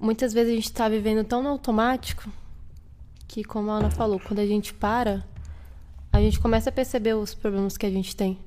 [0.00, 2.30] muitas vezes a gente está vivendo tão no automático
[3.26, 5.26] que, como a Ana falou, quando a gente para,
[6.12, 8.38] a gente começa a perceber os problemas que a gente tem.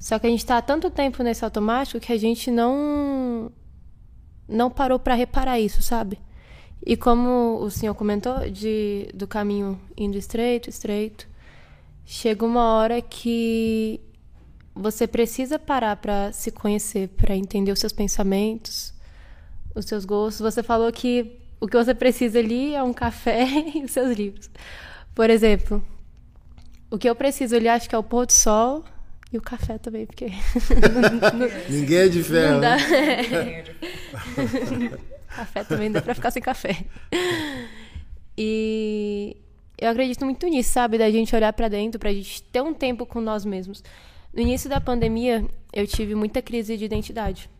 [0.00, 3.52] Só que a gente está há tanto tempo nesse automático que a gente não
[4.48, 6.18] não parou para reparar isso, sabe?
[6.84, 11.28] E como o senhor comentou de do caminho indo estreito, estreito,
[12.04, 14.00] chega uma hora que
[14.74, 18.94] você precisa parar para se conhecer, para entender os seus pensamentos,
[19.74, 20.40] os seus gostos.
[20.40, 24.50] Você falou que o que você precisa ali é um café e os seus livros.
[25.14, 25.84] Por exemplo,
[26.90, 28.84] o que eu preciso ali acho que é o pôr do sol
[29.32, 30.26] e o café também, porque.
[31.68, 32.54] Ninguém é de ferro.
[32.54, 32.76] Não dá.
[32.76, 33.64] né?
[35.28, 36.84] café também dá pra ficar sem café.
[38.36, 39.36] E
[39.78, 40.98] eu acredito muito nisso, sabe?
[40.98, 43.84] Da gente olhar pra dentro, pra gente ter um tempo com nós mesmos.
[44.32, 47.50] No início da pandemia, eu tive muita crise de identidade.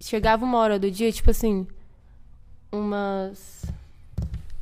[0.00, 1.66] Chegava uma hora do dia, tipo assim,
[2.70, 3.64] umas.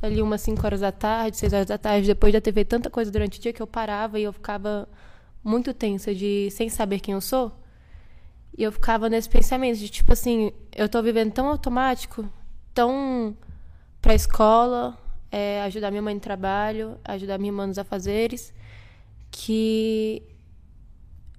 [0.01, 2.89] Ali umas 5 horas da tarde, 6 horas da tarde, depois de ter feito tanta
[2.89, 4.87] coisa durante o dia que eu parava e eu ficava
[5.43, 7.51] muito tensa de sem saber quem eu sou.
[8.57, 12.27] E eu ficava nesse pensamento de tipo assim, eu tô vivendo tão automático,
[12.73, 13.35] tão
[14.01, 14.97] pra escola,
[15.31, 18.53] é, ajudar minha mãe no trabalho, ajudar minha irmã nos afazeres,
[19.31, 20.21] que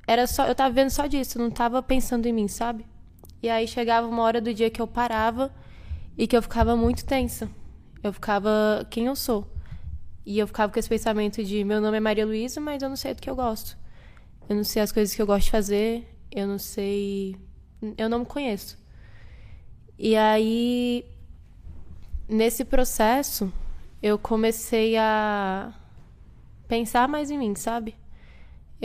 [0.07, 2.87] era só, eu tava vivendo só disso, não tava pensando em mim, sabe?
[3.43, 5.55] E aí chegava uma hora do dia que eu parava
[6.17, 7.49] e que eu ficava muito tensa.
[8.03, 9.51] Eu ficava quem eu sou.
[10.25, 12.97] E eu ficava com esse pensamento de meu nome é Maria Luísa, mas eu não
[12.97, 13.77] sei do que eu gosto.
[14.49, 17.37] Eu não sei as coisas que eu gosto de fazer, eu não sei,
[17.99, 18.79] eu não me conheço.
[19.99, 21.05] E aí
[22.29, 23.53] nesse processo
[24.03, 25.73] eu comecei a
[26.69, 27.95] pensar mais em mim, sabe?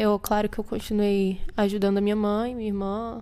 [0.02, 3.22] Eu, claro que eu continuei ajudando a minha mãe, minha irmã,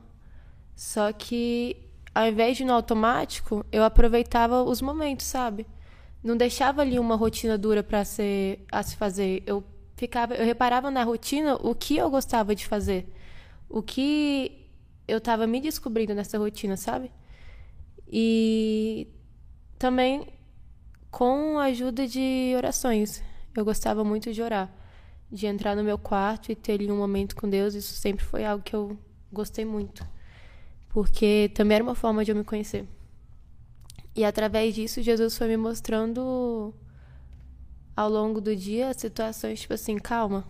[0.76, 1.76] só que
[2.14, 5.66] ao invés de no automático, eu aproveitava os momentos, sabe?
[6.24, 9.42] Não deixava ali uma rotina dura para ser a se fazer.
[9.48, 9.64] Eu
[9.96, 13.12] ficava, eu reparava na rotina o que eu gostava de fazer,
[13.68, 14.70] o que
[15.08, 17.12] eu estava me descobrindo nessa rotina, sabe?
[18.08, 19.08] E
[19.80, 20.28] também
[21.10, 23.24] com a ajuda de orações.
[23.56, 24.72] Eu gostava muito de orar,
[25.32, 27.76] de entrar no meu quarto e ter ali um momento com Deus.
[27.76, 28.98] Isso sempre foi algo que eu
[29.32, 30.08] gostei muito,
[30.90, 32.88] porque também era uma forma de eu me conhecer.
[34.16, 36.74] E através disso, Jesus foi me mostrando
[37.96, 40.48] ao longo do dia situações tipo assim, calma.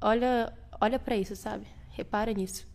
[0.00, 1.66] Olha, olha para isso, sabe?
[1.90, 2.69] Repara nisso.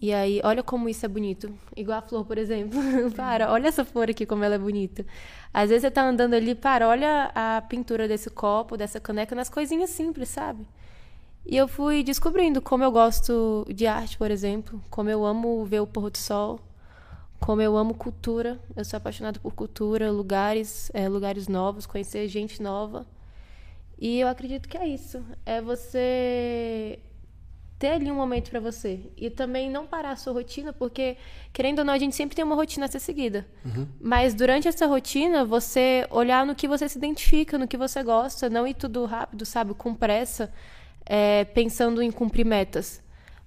[0.00, 1.52] E aí, olha como isso é bonito.
[1.76, 2.78] Igual a flor, por exemplo.
[3.16, 5.04] para, olha essa flor aqui como ela é bonita.
[5.52, 9.48] Às vezes você tá andando ali, para, olha a pintura desse copo, dessa caneca, nas
[9.48, 10.64] coisinhas simples, sabe?
[11.44, 15.80] E eu fui descobrindo como eu gosto de arte, por exemplo, como eu amo ver
[15.80, 16.60] o pôr do sol,
[17.40, 18.60] como eu amo cultura.
[18.76, 23.06] Eu sou apaixonada por cultura, lugares, é, lugares novos, conhecer gente nova.
[23.98, 25.24] E eu acredito que é isso.
[25.44, 27.00] É você
[27.78, 31.16] ter ali um momento para você e também não parar a sua rotina, porque
[31.52, 33.46] querendo ou não a gente sempre tem uma rotina a ser seguida.
[33.64, 33.86] Uhum.
[34.00, 38.50] Mas durante essa rotina, você olhar no que você se identifica, no que você gosta,
[38.50, 40.52] não ir tudo rápido, sabe, com pressa,
[41.06, 43.00] é, pensando em cumprir metas,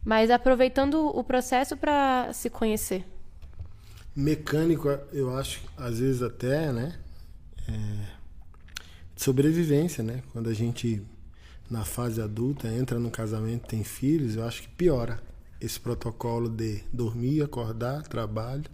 [0.03, 3.05] mas aproveitando o processo para se conhecer.
[4.15, 6.95] Mecânico, eu acho, às vezes até, né?
[7.67, 8.21] É,
[9.15, 10.21] sobrevivência, né?
[10.31, 11.01] Quando a gente
[11.71, 15.23] na fase adulta, entra no casamento, tem filhos, eu acho que piora
[15.61, 18.65] esse protocolo de dormir, acordar, trabalho,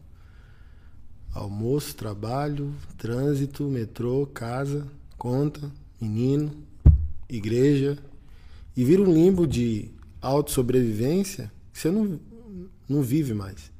[1.31, 6.51] almoço, trabalho, trânsito, metrô, casa, conta, menino,
[7.29, 7.99] igreja.
[8.75, 12.19] E vira um limbo de autossobrevivência que você não,
[12.89, 13.71] não vive mais.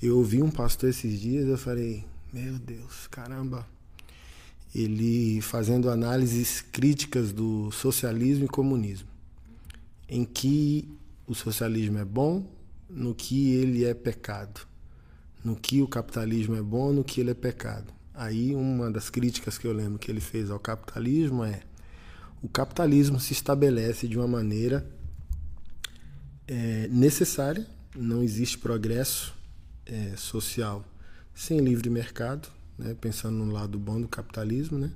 [0.00, 3.66] Eu ouvi um pastor esses dias, eu falei, meu Deus, caramba,
[4.74, 9.08] ele fazendo análises críticas do socialismo e comunismo,
[10.08, 10.88] em que
[11.26, 12.46] o socialismo é bom,
[12.88, 14.60] no que ele é pecado,
[15.44, 17.92] no que o capitalismo é bom, no que ele é pecado.
[18.12, 21.62] Aí uma das críticas que eu lembro que ele fez ao capitalismo é
[22.42, 24.86] o capitalismo se estabelece de uma maneira
[26.46, 29.34] é, necessária, não existe progresso
[29.86, 30.84] é, social
[31.34, 32.48] sem livre mercado,
[32.80, 32.96] né?
[33.00, 34.90] pensando no lado bom do capitalismo, né?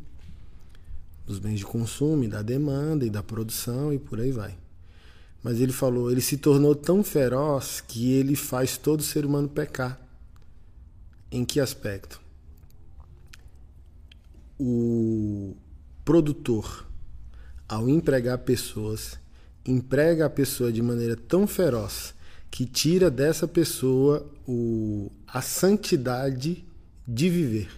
[1.26, 4.56] dos bens de consumo, e da demanda e da produção e por aí vai.
[5.42, 10.00] Mas ele falou, ele se tornou tão feroz que ele faz todo ser humano pecar.
[11.30, 12.20] Em que aspecto?
[14.58, 15.54] O
[16.04, 16.86] produtor,
[17.68, 19.18] ao empregar pessoas,
[19.66, 22.14] emprega a pessoa de maneira tão feroz
[22.50, 26.64] que tira dessa pessoa o, a santidade
[27.06, 27.68] de viver.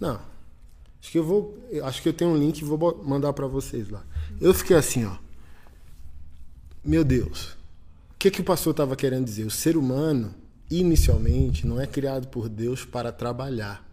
[0.00, 0.20] Não.
[1.00, 3.88] Acho que eu vou, acho que eu tenho um link e vou mandar para vocês
[3.88, 4.04] lá.
[4.40, 5.16] Eu fiquei assim, ó.
[6.84, 7.56] Meu Deus.
[8.10, 9.44] O que que o pastor estava querendo dizer?
[9.44, 10.34] O ser humano
[10.70, 13.84] inicialmente não é criado por Deus para trabalhar.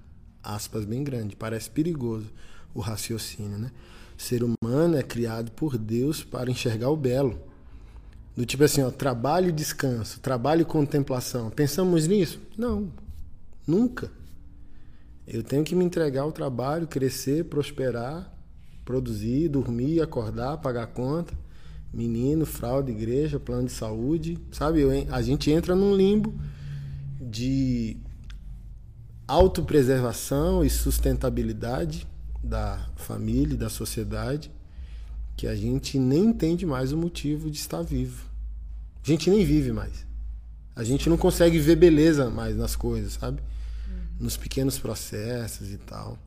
[0.42, 2.28] Aspas bem grande, parece perigoso
[2.74, 3.72] o raciocínio, né?
[4.18, 7.40] O ser humano é criado por Deus para enxergar o belo.
[8.36, 11.52] Do tipo assim, ó, trabalho e descanso, trabalho e contemplação.
[11.52, 12.42] Pensamos nisso?
[12.58, 12.92] Não,
[13.66, 14.12] nunca.
[15.26, 18.32] Eu tenho que me entregar ao trabalho, crescer, prosperar,
[18.84, 21.34] produzir, dormir, acordar, pagar conta.
[21.94, 24.82] Menino, fraude, igreja, plano de saúde, sabe?
[24.82, 26.34] Eu, a gente entra num limbo
[27.22, 27.98] de
[29.28, 32.08] autopreservação e sustentabilidade
[32.44, 34.52] da família e da sociedade
[35.38, 38.26] que a gente nem entende mais o motivo de estar vivo.
[39.04, 40.06] A gente nem vive mais.
[40.76, 43.42] A gente não consegue ver beleza mais nas coisas, sabe?
[44.24, 46.18] Nos pequenos processos e tal.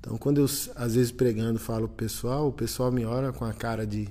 [0.00, 3.52] Então, quando eu, às vezes, pregando, falo pro pessoal, o pessoal me olha com a
[3.52, 4.08] cara de.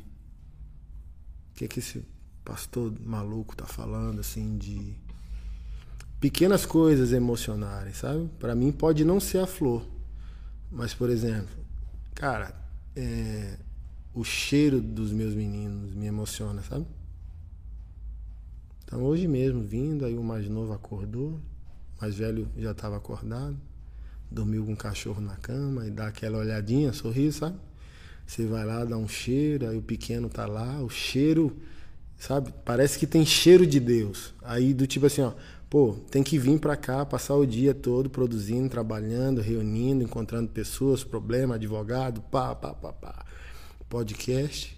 [1.52, 2.02] O que, é que esse
[2.46, 4.96] pastor maluco tá falando, assim, de.
[6.22, 8.30] Pequenas coisas emocionais, sabe?
[8.40, 9.86] Para mim, pode não ser a flor.
[10.72, 11.54] Mas, por exemplo,
[12.14, 12.56] cara,
[12.96, 13.58] é,
[14.14, 16.86] o cheiro dos meus meninos me emociona, sabe?
[18.86, 21.42] Então hoje mesmo, vindo, aí o mais novo acordou,
[22.00, 23.58] mais velho já estava acordado,
[24.30, 27.58] dormiu com o cachorro na cama e dá aquela olhadinha, sorriso, sabe?
[28.26, 31.56] Você vai lá, dá um cheiro, aí o pequeno tá lá, o cheiro,
[32.18, 32.54] sabe?
[32.64, 34.34] Parece que tem cheiro de Deus.
[34.42, 35.34] Aí do tipo assim, ó,
[35.70, 41.04] pô, tem que vir para cá, passar o dia todo produzindo, trabalhando, reunindo, encontrando pessoas,
[41.04, 43.26] problema, advogado, pá, pá, pá, pá
[43.90, 44.78] podcast,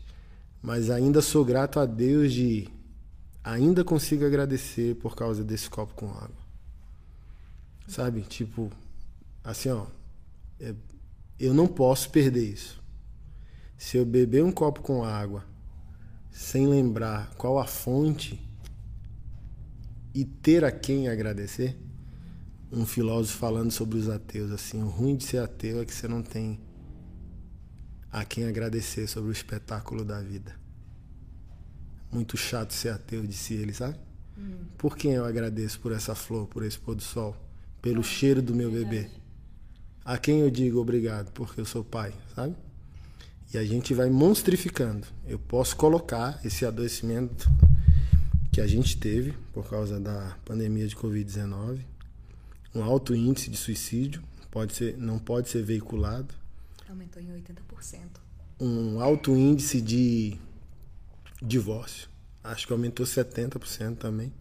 [0.61, 2.67] mas ainda sou grato a Deus de
[3.43, 6.46] ainda consigo agradecer por causa desse copo com água.
[7.87, 8.21] Sabe?
[8.21, 8.69] Tipo,
[9.43, 9.87] assim, ó,
[10.59, 10.75] é,
[11.39, 12.83] eu não posso perder isso.
[13.77, 15.45] Se eu beber um copo com água
[16.31, 18.39] sem lembrar qual a fonte
[20.13, 21.77] e ter a quem agradecer,
[22.71, 26.07] um filósofo falando sobre os ateus assim, o ruim de ser ateu é que você
[26.07, 26.59] não tem
[28.11, 30.55] a quem agradecer sobre o espetáculo da vida.
[32.11, 33.97] Muito chato ser ateu, disse ele, sabe?
[34.37, 34.65] Hum.
[34.77, 37.35] Por quem eu agradeço por essa flor, por esse pôr do sol,
[37.81, 39.09] pelo ah, cheiro do meu bebê?
[40.03, 42.55] A quem eu digo obrigado, porque eu sou pai, sabe?
[43.53, 45.05] E a gente vai monstrificando.
[45.25, 47.49] Eu posso colocar esse adoecimento
[48.51, 51.79] que a gente teve por causa da pandemia de Covid-19,
[52.73, 56.33] um alto índice de suicídio, pode ser, não pode ser veiculado
[56.89, 58.01] Aumentou em 80%.
[58.59, 60.37] Um alto índice de
[61.41, 62.09] divórcio.
[62.43, 64.31] Acho que aumentou 70% também.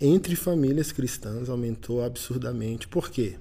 [0.00, 2.88] Entre famílias cristãs aumentou absurdamente.
[2.88, 3.38] Por quê?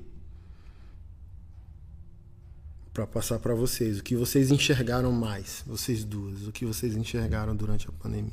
[2.94, 7.56] Para passar para vocês, o que vocês enxergaram mais, vocês duas, o que vocês enxergaram
[7.56, 8.32] durante a pandemia.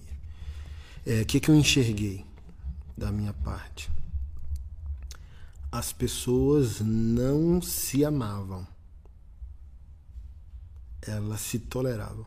[1.06, 2.26] É, o que, que eu enxerguei
[2.96, 3.90] da minha parte?
[5.72, 8.66] As pessoas não se amavam
[11.02, 12.26] elas se toleravam.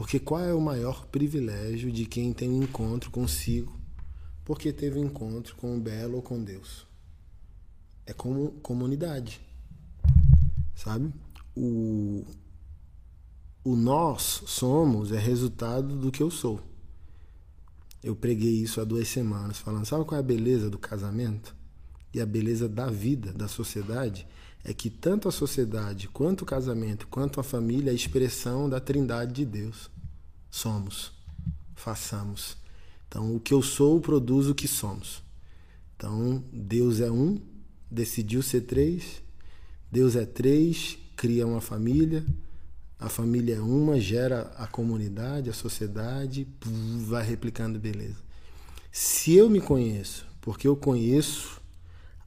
[0.00, 3.78] Porque qual é o maior privilégio de quem tem um encontro consigo
[4.46, 6.86] porque teve um encontro com o belo ou com Deus?
[8.06, 9.42] É como comunidade.
[10.74, 11.12] Sabe?
[11.54, 12.24] O,
[13.62, 16.62] o nós somos é resultado do que eu sou.
[18.02, 21.54] Eu preguei isso há duas semanas, falando: sabe qual é a beleza do casamento?
[22.14, 24.26] E a beleza da vida, da sociedade?
[24.64, 28.80] É que tanto a sociedade, quanto o casamento, quanto a família é a expressão da
[28.80, 29.90] trindade de Deus.
[30.50, 31.12] Somos,
[31.74, 32.56] façamos.
[33.08, 35.22] Então, o que eu sou produz o que somos.
[35.96, 37.40] Então, Deus é um,
[37.90, 39.22] decidiu ser três.
[39.90, 42.24] Deus é três, cria uma família.
[42.98, 46.46] A família é uma, gera a comunidade, a sociedade,
[47.06, 48.18] vai replicando beleza.
[48.92, 51.59] Se eu me conheço, porque eu conheço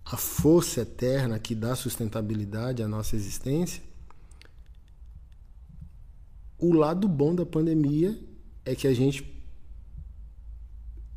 [0.06, 3.82] a força eterna que dá sustentabilidade à nossa existência,
[6.58, 8.18] o lado bom da pandemia
[8.66, 9.34] é que a gente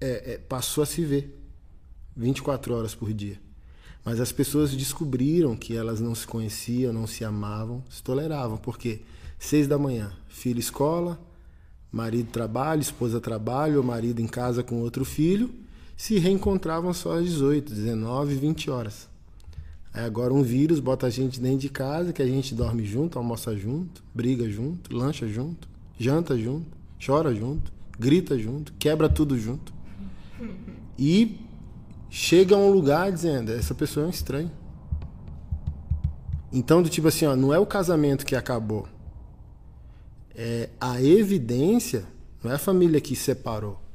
[0.00, 1.32] é, é, passou a se ver.
[2.16, 3.38] 24 horas por dia.
[4.04, 9.02] Mas as pessoas descobriram que elas não se conheciam, não se amavam, se toleravam, porque
[9.38, 11.20] seis da manhã, filho escola,
[11.92, 15.52] marido trabalho, esposa trabalho, ou marido em casa com outro filho,
[15.96, 19.08] se reencontravam só às 18, 19, 20 horas.
[19.92, 23.18] Aí agora um vírus bota a gente dentro de casa, que a gente dorme junto,
[23.18, 25.66] almoça junto, briga junto, lancha junto,
[25.98, 26.66] janta junto,
[27.04, 29.72] chora junto, grita junto, quebra tudo junto.
[30.98, 31.40] E
[32.10, 34.50] chega a um lugar dizendo, essa pessoa é um estranho.
[36.52, 38.86] Então, do tipo assim, ó, não é o casamento que acabou.
[40.34, 42.04] É a evidência,
[42.44, 43.85] não é a família que separou.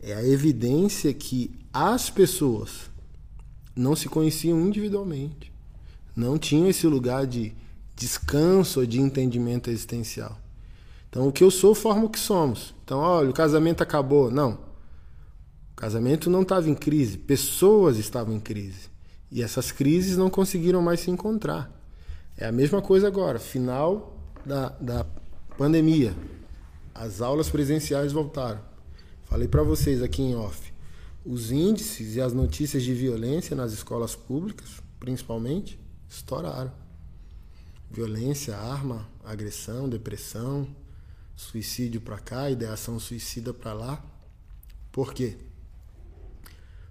[0.00, 2.90] É a evidência que as pessoas
[3.74, 5.52] não se conheciam individualmente.
[6.14, 7.54] Não tinham esse lugar de
[7.94, 10.38] descanso de entendimento existencial.
[11.08, 12.74] Então, o que eu sou forma o que somos.
[12.84, 14.30] Então, olha, o casamento acabou.
[14.30, 14.52] Não.
[15.72, 18.88] O casamento não estava em crise, pessoas estavam em crise.
[19.30, 21.70] E essas crises não conseguiram mais se encontrar.
[22.36, 25.06] É a mesma coisa agora, final da, da
[25.56, 26.14] pandemia.
[26.94, 28.67] As aulas presenciais voltaram.
[29.28, 30.72] Falei para vocês aqui em off
[31.24, 36.72] os índices e as notícias de violência nas escolas públicas, principalmente, estouraram.
[37.90, 40.66] Violência, arma, agressão, depressão,
[41.36, 44.02] suicídio para cá, ideação suicida para lá.
[44.90, 45.36] Por quê?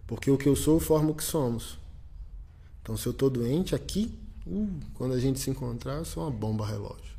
[0.06, 1.80] Porque o que eu sou forma o que somos.
[2.84, 6.32] Então, se eu estou doente aqui, uh, quando a gente se encontrar, eu sou uma
[6.32, 7.17] bomba relógio.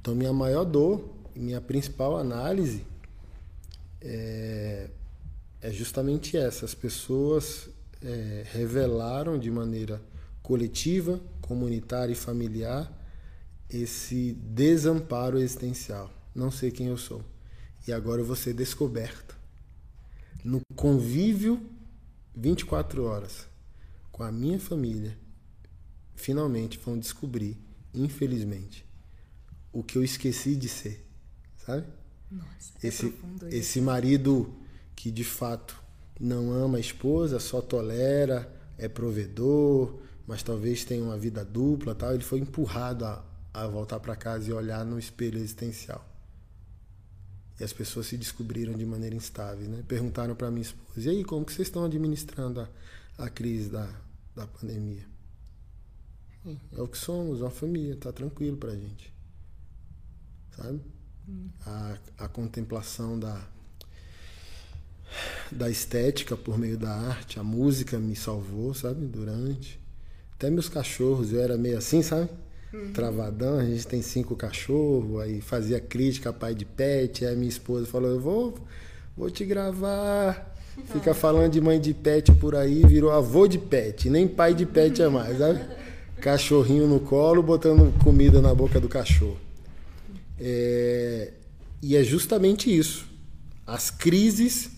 [0.00, 2.86] Então, minha maior dor, minha principal análise
[4.04, 4.90] é
[5.64, 6.66] é justamente essa.
[6.66, 7.70] As pessoas
[8.02, 10.00] é, revelaram de maneira
[10.42, 12.92] coletiva, comunitária e familiar
[13.70, 16.12] esse desamparo existencial.
[16.34, 17.24] Não sei quem eu sou.
[17.88, 19.34] E agora eu vou ser descoberta.
[20.44, 21.66] No convívio
[22.36, 23.46] 24 horas
[24.12, 25.16] com a minha família,
[26.14, 27.56] finalmente vão descobrir,
[27.94, 28.84] infelizmente,
[29.72, 31.06] o que eu esqueci de ser.
[31.64, 31.86] Sabe?
[32.34, 33.14] Nossa, é esse,
[33.50, 34.54] esse marido
[34.94, 35.80] que de fato
[36.20, 42.14] não ama a esposa, só tolera, é provedor, mas talvez tenha uma vida dupla, tal,
[42.14, 46.08] ele foi empurrado a, a voltar para casa e olhar no espelho existencial.
[47.58, 49.84] E as pessoas se descobriram de maneira instável, né?
[49.86, 52.68] Perguntaram para minha esposa: "E aí, como que vocês estão administrando a,
[53.16, 53.88] a crise da,
[54.34, 55.06] da pandemia?"
[56.76, 59.12] É o que somos, uma família, tá tranquilo pra gente.
[60.56, 60.80] Sabe?
[61.66, 63.40] A, a contemplação da
[65.50, 69.06] da estética por meio da arte, a música me salvou, sabe?
[69.06, 69.80] Durante.
[70.36, 72.28] Até meus cachorros, eu era meio assim, sabe?
[72.72, 72.92] Uhum.
[72.92, 77.48] Travadão, a gente tem cinco cachorros, aí fazia crítica a pai de pet, aí minha
[77.48, 78.54] esposa falou, eu vou,
[79.16, 80.52] vou te gravar.
[80.92, 81.14] Fica ah.
[81.14, 85.00] falando de mãe de pet por aí, virou avô de pet, nem pai de pet
[85.00, 85.60] é mais, sabe?
[86.20, 89.43] Cachorrinho no colo, botando comida na boca do cachorro.
[90.38, 91.32] É,
[91.82, 93.06] e é justamente isso.
[93.66, 94.70] As crises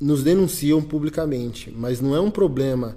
[0.00, 2.96] nos denunciam publicamente, mas não é um problema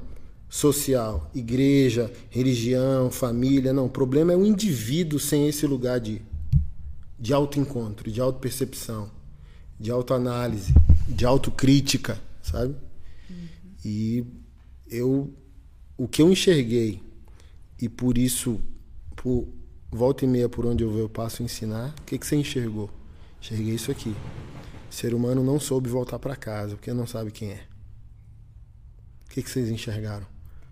[0.49, 3.85] social, igreja, religião, família, não.
[3.85, 6.21] O problema é o indivíduo sem esse lugar de,
[7.19, 9.11] de autoencontro, de autopercepção,
[9.79, 10.73] de autoanálise,
[11.07, 12.75] de autocrítica, sabe?
[13.29, 13.47] Uhum.
[13.85, 14.25] E
[14.89, 15.33] eu,
[15.95, 17.01] o que eu enxerguei,
[17.79, 18.59] e por isso,
[19.15, 19.47] por
[19.91, 22.35] volta e meia por onde eu vou, eu passo a ensinar, o que, que você
[22.35, 22.89] enxergou?
[23.41, 24.15] Enxerguei isso aqui.
[24.89, 27.63] O ser humano não soube voltar para casa porque não sabe quem é.
[29.25, 30.25] O que, que vocês enxergaram?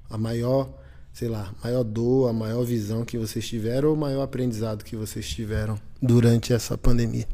[0.09, 0.69] A maior,
[1.13, 4.95] sei lá, maior dor, a maior visão que vocês tiveram ou o maior aprendizado que
[4.95, 7.27] vocês tiveram durante essa pandemia?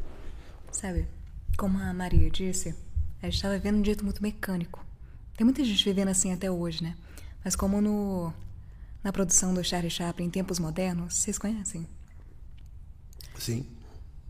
[0.70, 1.06] Sabe,
[1.56, 2.74] como a Maria disse,
[3.22, 4.84] a gente estava vivendo de um jeito muito mecânico.
[5.36, 6.94] Tem muita gente vivendo assim até hoje, né?
[7.42, 8.32] Mas como no
[9.04, 11.86] na produção do Charlie Chaplin em tempos modernos, vocês conhecem?
[13.38, 13.66] Sim.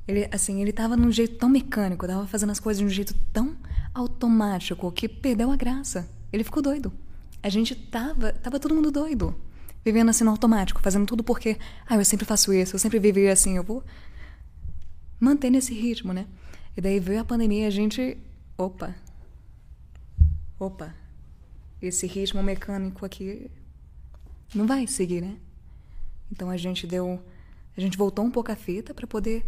[0.07, 3.15] Ele, assim, ele tava num jeito tão mecânico, tava fazendo as coisas de um jeito
[3.33, 3.57] tão
[3.95, 6.11] automático que perdeu a graça.
[6.33, 6.93] Ele ficou doido.
[7.41, 9.35] A gente tava, tava todo mundo doido.
[9.85, 11.57] Vivendo assim no automático, fazendo tudo porque,
[11.87, 13.85] ah, eu sempre faço isso, eu sempre vivi assim, eu vou
[15.21, 16.27] manter nesse ritmo, né?
[16.77, 18.19] E daí veio a pandemia e a gente,
[18.59, 18.95] opa.
[20.59, 20.93] Opa.
[21.81, 23.51] Esse ritmo mecânico aqui
[24.55, 25.37] não vai seguir, né?
[26.33, 27.23] Então a gente deu,
[27.77, 29.45] a gente voltou um pouco a fita para poder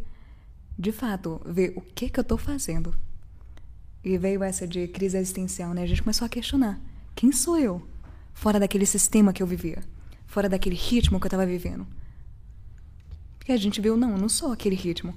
[0.79, 2.95] de fato, ver o que, que eu estou fazendo.
[4.05, 5.83] E veio essa de crise existencial, né?
[5.83, 6.79] A gente começou a questionar:
[7.15, 7.83] quem sou eu?
[8.35, 9.83] Fora daquele sistema que eu vivia,
[10.27, 11.87] fora daquele ritmo que eu estava vivendo.
[13.49, 15.15] E a gente viu: não, eu não sou aquele ritmo.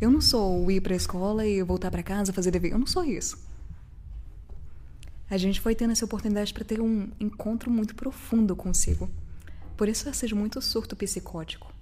[0.00, 2.72] Eu não sou o ir para a escola e voltar para casa fazer dever.
[2.72, 3.38] Eu não sou isso.
[5.30, 9.08] A gente foi tendo essa oportunidade para ter um encontro muito profundo consigo.
[9.76, 11.72] Por isso eu seja muito surto psicótico.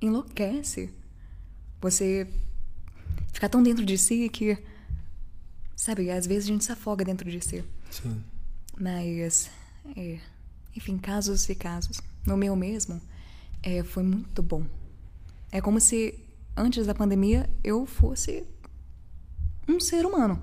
[0.00, 0.90] Enlouquece.
[1.80, 2.26] Você
[3.32, 4.56] ficar tão dentro de si que,
[5.76, 7.62] sabe, às vezes a gente se afoga dentro de si.
[7.90, 8.24] Sim.
[8.80, 9.50] Mas,
[9.94, 10.18] é,
[10.74, 12.00] enfim, casos e casos.
[12.26, 13.00] No meu mesmo,
[13.62, 14.64] é, foi muito bom.
[15.50, 16.18] É como se
[16.56, 18.44] antes da pandemia eu fosse
[19.68, 20.42] um ser humano.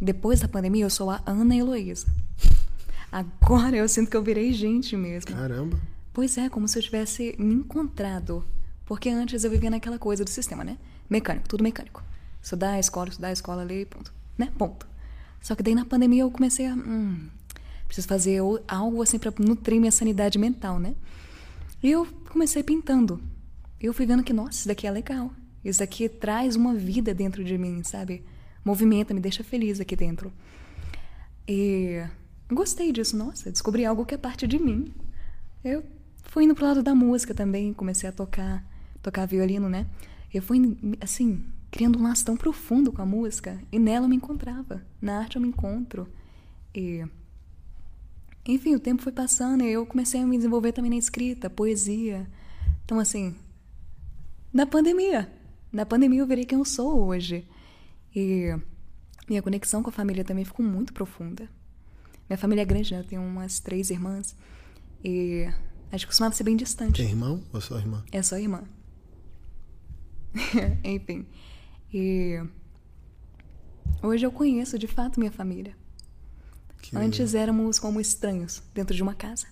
[0.00, 2.06] Depois da pandemia eu sou a Ana Heloísa.
[3.10, 5.32] Agora eu sinto que eu virei gente mesmo.
[5.32, 5.78] Caramba.
[6.12, 8.44] Pois é, como se eu tivesse me encontrado.
[8.84, 10.78] Porque antes eu vivia naquela coisa do sistema, né?
[11.08, 12.02] Mecânico, tudo mecânico.
[12.42, 14.12] Estudar a escola, estudar a escola ali, ponto.
[14.36, 14.52] Né?
[14.56, 14.86] Ponto.
[15.40, 16.74] Só que daí na pandemia eu comecei a.
[16.74, 17.28] Hum,
[17.86, 20.94] preciso fazer algo assim para nutrir minha sanidade mental, né?
[21.82, 23.20] E eu comecei pintando.
[23.80, 25.32] Eu fui vendo que, nossa, isso daqui é legal.
[25.64, 28.24] Isso daqui traz uma vida dentro de mim, sabe?
[28.68, 30.30] Movimenta, me deixa feliz aqui dentro.
[31.48, 32.04] E
[32.52, 34.92] gostei disso, nossa, descobri algo que é parte de mim.
[35.64, 35.82] Eu
[36.24, 38.62] fui indo pro lado da música também, comecei a tocar,
[39.02, 39.86] tocar violino, né?
[40.34, 44.16] Eu fui, assim, criando um laço tão profundo com a música, e nela eu me
[44.16, 44.84] encontrava.
[45.00, 46.06] Na arte eu me encontro.
[46.74, 47.06] E
[48.44, 52.28] enfim, o tempo foi passando e eu comecei a me desenvolver também na escrita, poesia.
[52.84, 53.34] Então, assim,
[54.52, 55.32] na pandemia.
[55.72, 57.46] Na pandemia eu virei quem eu sou hoje.
[58.18, 58.52] E
[59.28, 61.48] minha conexão com a família também ficou muito profunda.
[62.28, 62.98] Minha família é grande, né?
[62.98, 64.34] Eu tenho umas três irmãs.
[65.04, 65.46] E
[65.92, 66.96] a gente costumava ser bem distante.
[66.96, 68.04] Tem irmão ou só irmã?
[68.10, 68.64] É só irmã.
[70.82, 71.26] Enfim.
[71.94, 72.42] E
[74.02, 75.76] hoje eu conheço de fato minha família.
[76.82, 79.46] Que Antes éramos como estranhos dentro de uma casa.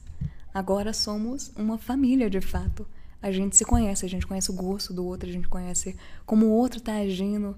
[0.53, 2.85] Agora somos uma família de fato.
[3.23, 6.47] A gente se conhece, a gente conhece o gosto do outro, a gente conhece como
[6.47, 7.57] o outro está agindo.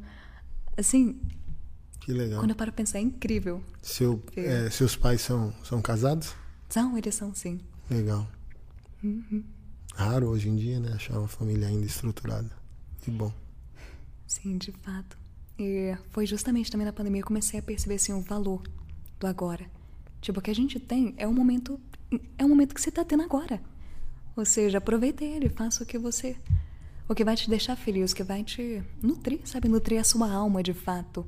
[0.78, 1.20] Assim.
[1.98, 2.38] Que legal.
[2.38, 3.62] Quando eu paro pensar, é incrível.
[3.82, 6.34] Seu, é, seus pais são, são casados?
[6.68, 7.60] São, eles são sim.
[7.90, 8.26] Legal.
[9.02, 9.42] Uhum.
[9.94, 10.92] Raro hoje em dia, né?
[10.92, 12.50] Achar uma família ainda estruturada.
[13.00, 13.32] Que bom.
[14.24, 15.18] Sim, de fato.
[15.58, 18.62] E foi justamente também na pandemia que eu comecei a perceber assim, o valor
[19.18, 19.66] do agora.
[20.20, 21.80] Tipo, o que a gente tem é o momento
[22.38, 23.60] é o momento que você está tendo agora.
[24.36, 26.36] Ou seja, aproveite ele, faça o que você
[27.08, 30.30] o que vai te deixar feliz, o que vai te nutrir, sabe, nutrir a sua
[30.30, 31.26] alma de fato.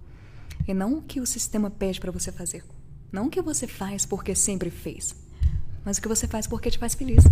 [0.68, 2.62] E não o que o sistema pede para você fazer.
[3.10, 5.16] Não o que você faz porque sempre fez,
[5.84, 7.24] mas o que você faz porque te faz feliz.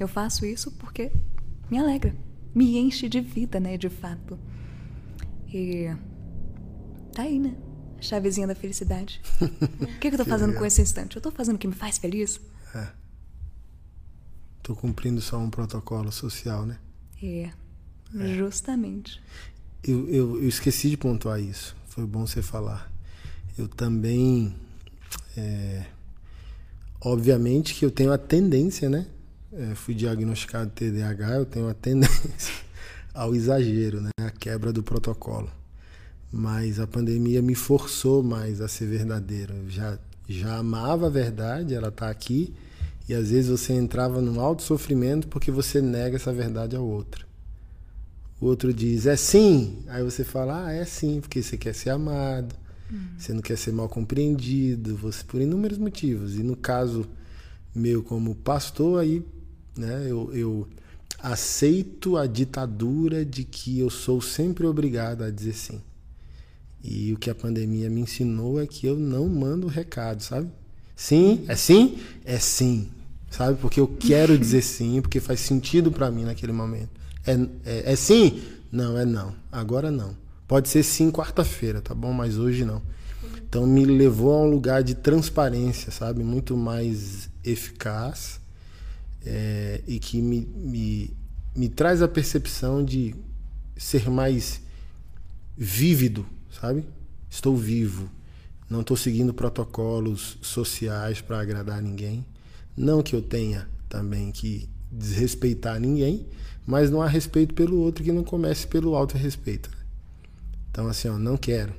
[0.00, 1.12] Eu faço isso porque
[1.70, 2.16] me alegra,
[2.54, 4.38] me enche de vida, né, de fato.
[5.52, 5.94] E
[7.12, 7.54] tá aí, né?
[8.02, 9.20] chavezinha da felicidade.
[9.40, 10.60] o que, que eu tô fazendo legal.
[10.60, 11.16] com esse instante?
[11.16, 12.40] Eu tô fazendo o que me faz feliz?
[12.74, 12.88] É.
[14.62, 16.78] Tô cumprindo só um protocolo social, né?
[17.22, 17.50] É,
[18.18, 18.34] é.
[18.34, 19.20] justamente.
[19.82, 21.76] Eu, eu, eu, esqueci de pontuar isso.
[21.86, 22.90] Foi bom você falar.
[23.56, 24.54] Eu também.
[25.36, 25.84] É,
[27.00, 29.06] obviamente que eu tenho a tendência, né?
[29.52, 32.54] É, fui diagnosticado TDAH, eu tenho a tendência
[33.12, 34.10] ao exagero, né?
[34.18, 35.50] A quebra do protocolo
[36.32, 39.52] mas a pandemia me forçou mais a ser verdadeiro.
[39.54, 42.54] Eu já, já amava a verdade, ela está aqui,
[43.12, 47.26] e às vezes você entrava num alto sofrimento porque você nega essa verdade ao outro.
[48.40, 49.84] O outro diz, é sim.
[49.86, 52.54] Aí você fala, ah, é sim, porque você quer ser amado,
[52.90, 53.08] uhum.
[53.18, 56.36] você não quer ser mal compreendido, você por inúmeros motivos.
[56.36, 57.06] E no caso
[57.74, 59.22] meu como pastor, aí
[59.76, 60.68] né, eu, eu
[61.18, 65.82] aceito a ditadura de que eu sou sempre obrigado a dizer sim.
[66.82, 70.48] E o que a pandemia me ensinou é que eu não mando recado, sabe?
[70.96, 71.98] Sim, é sim?
[72.24, 72.88] É sim,
[73.32, 73.58] sabe?
[73.58, 76.90] Porque eu quero dizer sim, porque faz sentido para mim naquele momento.
[77.26, 77.32] É,
[77.64, 78.40] é, é, sim?
[78.70, 79.34] Não, é não.
[79.50, 80.16] Agora não.
[80.46, 82.12] Pode ser sim quarta-feira, tá bom?
[82.12, 82.80] Mas hoje não.
[83.48, 86.22] Então me levou a um lugar de transparência, sabe?
[86.22, 88.40] Muito mais eficaz
[89.26, 91.16] é, e que me, me,
[91.56, 93.14] me traz a percepção de
[93.76, 94.60] ser mais
[95.56, 96.84] vívido sabe?
[97.28, 98.10] Estou vivo.
[98.68, 102.24] Não estou seguindo protocolos sociais para agradar ninguém.
[102.76, 106.26] Não que eu tenha também que desrespeitar ninguém,
[106.66, 109.70] mas não há respeito pelo outro que não comece pelo auto-respeito.
[109.70, 109.76] Né?
[110.70, 111.74] Então, assim, ó, não quero.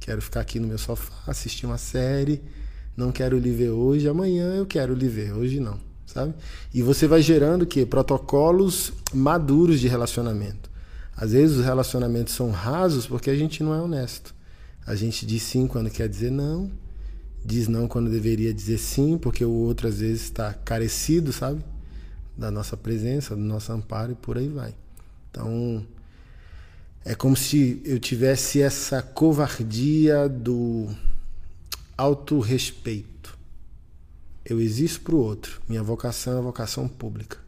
[0.00, 2.42] Quero ficar aqui no meu sofá, assistir uma série.
[2.96, 6.34] Não quero lhe ver hoje, amanhã eu quero lhe ver, hoje não, sabe?
[6.74, 10.70] E você vai gerando que protocolos maduros de relacionamento.
[11.16, 14.34] Às vezes os relacionamentos são rasos porque a gente não é honesto.
[14.84, 16.70] A gente diz sim quando quer dizer não,
[17.44, 21.62] diz não quando deveria dizer sim, porque o outro às vezes está carecido, sabe?
[22.36, 24.74] Da nossa presença, do nosso amparo e por aí vai.
[25.30, 25.84] Então,
[27.04, 30.88] é como se eu tivesse essa covardia do
[31.96, 33.36] autorrespeito.
[34.44, 35.60] Eu existo para o outro.
[35.68, 37.38] Minha vocação é a vocação pública.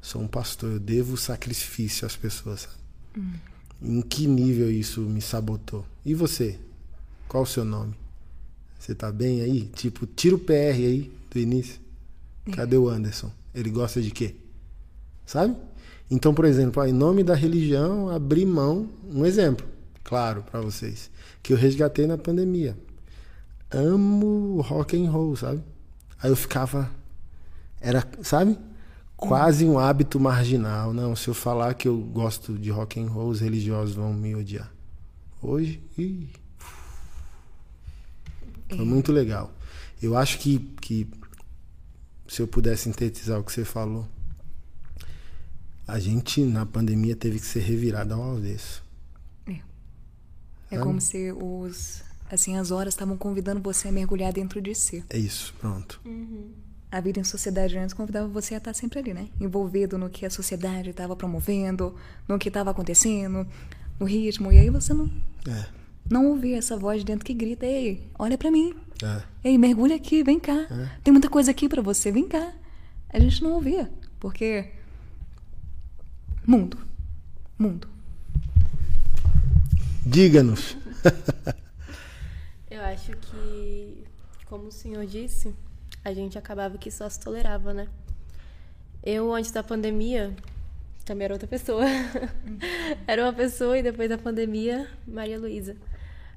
[0.00, 2.68] Sou um pastor, eu devo sacrifício às pessoas.
[3.16, 3.32] Hum.
[3.80, 5.84] Em que nível isso me sabotou?
[6.04, 6.58] E você?
[7.28, 8.01] Qual o seu nome?
[8.82, 9.68] Você tá bem aí?
[9.76, 11.80] Tipo, tira o PR aí do início.
[12.50, 13.30] Cadê o Anderson?
[13.54, 14.34] Ele gosta de quê?
[15.24, 15.56] Sabe?
[16.10, 19.64] Então, por exemplo, em nome da religião, abri mão, um exemplo,
[20.02, 22.76] claro, para vocês, que eu resgatei na pandemia.
[23.70, 25.62] Amo rock and roll, sabe?
[26.20, 26.90] Aí eu ficava
[27.80, 28.58] era, sabe?
[29.16, 30.92] Quase um hábito marginal.
[30.92, 34.34] Não, se eu falar que eu gosto de rock and roll, os religiosos vão me
[34.34, 34.72] odiar.
[35.40, 36.26] Hoje, ih,
[38.76, 39.52] foi muito legal.
[40.02, 41.08] Eu acho que, que
[42.26, 44.08] se eu puder sintetizar o que você falou,
[45.86, 48.82] a gente na pandemia teve que ser revirado ao avesso.
[49.46, 49.60] É.
[50.70, 55.04] É como se os assim as horas estavam convidando você a mergulhar dentro de si.
[55.10, 56.00] É isso, pronto.
[56.04, 56.50] Uhum.
[56.90, 59.28] A vida em sociedade antes convidava você a estar sempre ali, né?
[59.40, 61.94] Envolvido no que a sociedade estava promovendo,
[62.26, 63.46] no que estava acontecendo,
[64.00, 64.50] no ritmo.
[64.50, 65.10] E aí você não.
[65.46, 68.74] É não ouvir essa voz dentro que grita: Ei, olha para mim.
[69.02, 69.22] É.
[69.44, 70.66] Ei, mergulha aqui, vem cá.
[70.70, 70.90] É.
[71.02, 72.52] Tem muita coisa aqui para você, vem cá.
[73.08, 74.70] A gente não ouvia, porque.
[76.46, 76.78] Mundo.
[77.58, 77.88] Mundo.
[80.04, 80.76] Diga-nos.
[82.70, 84.04] Eu acho que,
[84.46, 85.54] como o senhor disse,
[86.04, 87.86] a gente acabava que só se tolerava, né?
[89.02, 90.34] Eu, antes da pandemia,
[91.04, 91.84] também era outra pessoa.
[92.44, 92.58] Uhum.
[93.06, 95.76] era uma pessoa e depois da pandemia, Maria Luísa.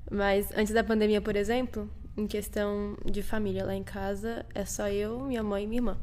[0.10, 4.88] Mas antes da pandemia, por exemplo, em questão de família lá em casa, é só
[4.88, 5.98] eu, minha mãe e minha irmã.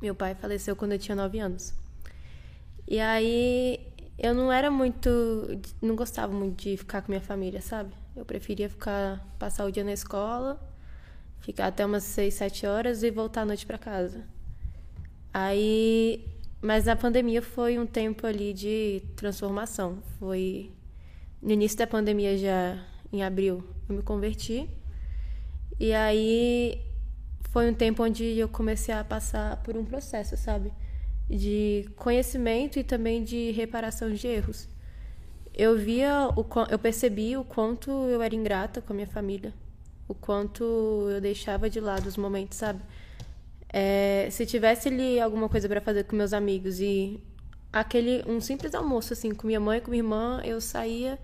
[0.00, 1.74] Meu pai faleceu quando eu tinha 9 anos.
[2.88, 5.08] E aí eu não era muito.
[5.80, 7.94] Não gostava muito de ficar com minha família, sabe?
[8.16, 9.24] Eu preferia ficar.
[9.38, 10.60] passar o dia na escola,
[11.40, 14.26] ficar até umas 6, 7 horas e voltar à noite para casa.
[15.32, 16.28] Aí.
[16.60, 19.98] Mas a pandemia foi um tempo ali de transformação.
[20.18, 20.72] Foi.
[21.40, 22.78] No início da pandemia já
[23.12, 24.68] em abril, eu me converti.
[25.78, 26.80] E aí
[27.50, 30.72] foi um tempo onde eu comecei a passar por um processo, sabe?
[31.28, 34.68] De conhecimento e também de reparação de erros.
[35.54, 39.52] Eu via, o, eu percebi o quanto eu era ingrata com a minha família,
[40.08, 40.64] o quanto
[41.10, 42.80] eu deixava de lado os momentos, sabe?
[43.68, 47.20] É, se tivesse ali alguma coisa para fazer com meus amigos e
[47.72, 51.18] aquele um simples almoço assim com minha mãe, com minha irmã, eu saía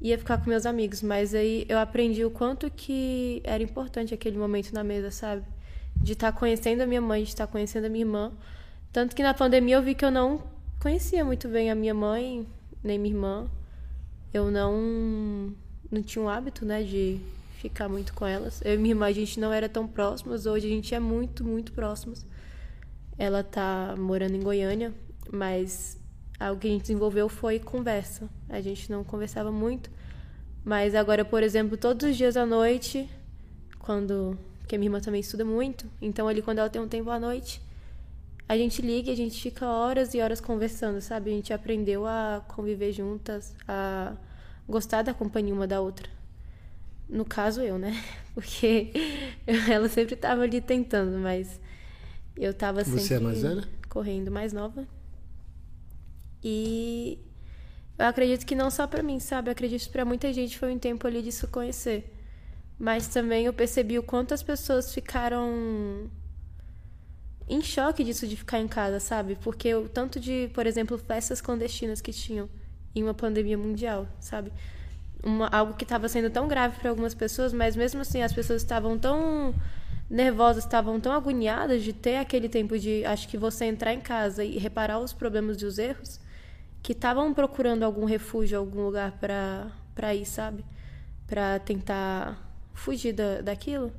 [0.00, 4.38] ia ficar com meus amigos, mas aí eu aprendi o quanto que era importante aquele
[4.38, 5.42] momento na mesa, sabe?
[5.96, 8.32] De estar tá conhecendo a minha mãe, de estar tá conhecendo a minha irmã.
[8.92, 10.42] Tanto que na pandemia eu vi que eu não
[10.80, 12.46] conhecia muito bem a minha mãe,
[12.82, 13.50] nem minha irmã.
[14.32, 15.54] Eu não
[15.90, 17.20] não tinha um hábito, né, de
[17.58, 18.60] ficar muito com elas.
[18.64, 21.44] Eu e minha irmã a gente não era tão próximas, hoje a gente é muito,
[21.44, 22.26] muito próximas.
[23.18, 24.92] Ela tá morando em Goiânia,
[25.32, 25.98] mas
[26.38, 28.28] algo que a gente desenvolveu foi conversa.
[28.48, 29.90] A gente não conversava muito,
[30.64, 33.08] mas agora, por exemplo, todos os dias à noite,
[33.78, 34.38] quando.
[34.60, 37.62] Porque minha irmã também estuda muito, então ali quando ela tem um tempo à noite,
[38.48, 41.30] a gente liga e a gente fica horas e horas conversando, sabe?
[41.30, 44.16] A gente aprendeu a conviver juntas, a
[44.68, 46.08] gostar da companhia uma da outra.
[47.08, 48.02] No caso, eu, né?
[48.34, 48.92] Porque
[49.70, 51.60] ela sempre estava ali tentando, mas
[52.36, 53.00] eu estava sempre.
[53.00, 53.64] Você é mais velha?
[53.88, 54.86] Correndo mais nova.
[56.48, 57.18] E
[57.98, 59.48] eu acredito que não só para mim, sabe?
[59.48, 62.14] Eu acredito que para muita gente foi um tempo ali de se conhecer.
[62.78, 66.08] Mas também eu percebi o quanto as pessoas ficaram
[67.48, 69.36] em choque disso de ficar em casa, sabe?
[69.42, 72.48] Porque o tanto de, por exemplo, festas clandestinas que tinham
[72.94, 74.52] em uma pandemia mundial, sabe?
[75.24, 78.62] Uma, algo que estava sendo tão grave para algumas pessoas, mas mesmo assim as pessoas
[78.62, 79.52] estavam tão
[80.08, 84.44] nervosas, estavam tão agoniadas de ter aquele tempo de, acho que você entrar em casa
[84.44, 86.20] e reparar os problemas e os erros,
[86.86, 90.64] que estavam procurando algum refúgio, algum lugar para ir, sabe?
[91.26, 92.40] Para tentar
[92.74, 93.92] fugir da, daquilo.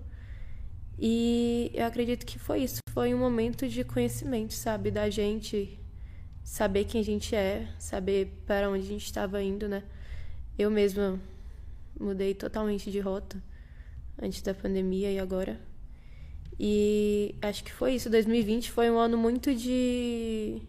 [0.98, 2.78] E eu acredito que foi isso.
[2.92, 4.90] Foi um momento de conhecimento, sabe?
[4.90, 5.78] Da gente
[6.42, 9.84] saber quem a gente é, saber para onde a gente estava indo, né?
[10.58, 11.20] Eu mesma
[12.00, 13.44] mudei totalmente de rota
[14.18, 15.60] antes da pandemia e agora.
[16.58, 18.10] E acho que foi isso.
[18.10, 20.62] 2020 foi um ano muito de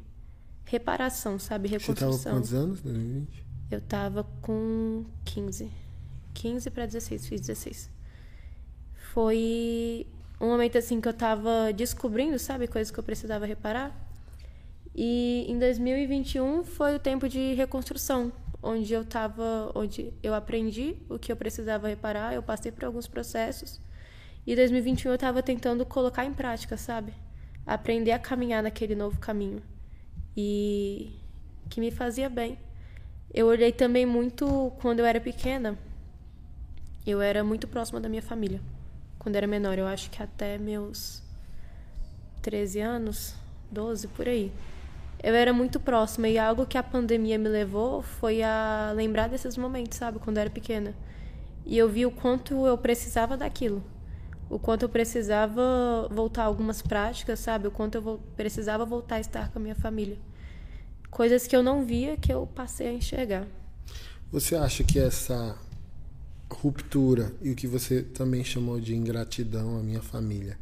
[0.69, 1.69] reparação, sabe?
[1.69, 2.13] Reconstrução.
[2.13, 3.47] Você tava com quantos anos, 2020?
[3.71, 5.71] Eu tava com 15.
[6.35, 7.91] 15 para 16, fiz 16.
[9.13, 10.07] Foi
[10.41, 14.09] um momento assim que eu tava descobrindo, sabe, coisas que eu precisava reparar.
[14.95, 21.19] E em 2021 foi o tempo de reconstrução, onde eu tava, onde eu aprendi o
[21.19, 23.81] que eu precisava reparar, eu passei por alguns processos
[24.47, 27.13] E 2021 eu tava tentando colocar em prática, sabe?
[27.67, 29.63] Aprender a caminhar naquele novo caminho.
[30.37, 31.19] E
[31.69, 32.59] que me fazia bem.
[33.33, 35.77] Eu olhei também muito quando eu era pequena.
[37.07, 38.61] Eu era muito próxima da minha família.
[39.19, 41.23] Quando era menor, eu acho que até meus
[42.43, 43.35] 13 anos,
[43.71, 44.53] 12 por aí.
[45.23, 49.57] Eu era muito próxima e algo que a pandemia me levou foi a lembrar desses
[49.57, 50.95] momentos, sabe, quando eu era pequena.
[51.67, 53.83] E eu vi o quanto eu precisava daquilo.
[54.51, 57.69] O quanto eu precisava voltar a algumas práticas, sabe?
[57.69, 60.19] O quanto eu precisava voltar a estar com a minha família.
[61.11, 63.47] Coisas que eu não via que eu passei a enxergar.
[64.31, 65.57] Você acha que essa
[66.51, 70.59] ruptura e o que você também chamou de ingratidão à minha família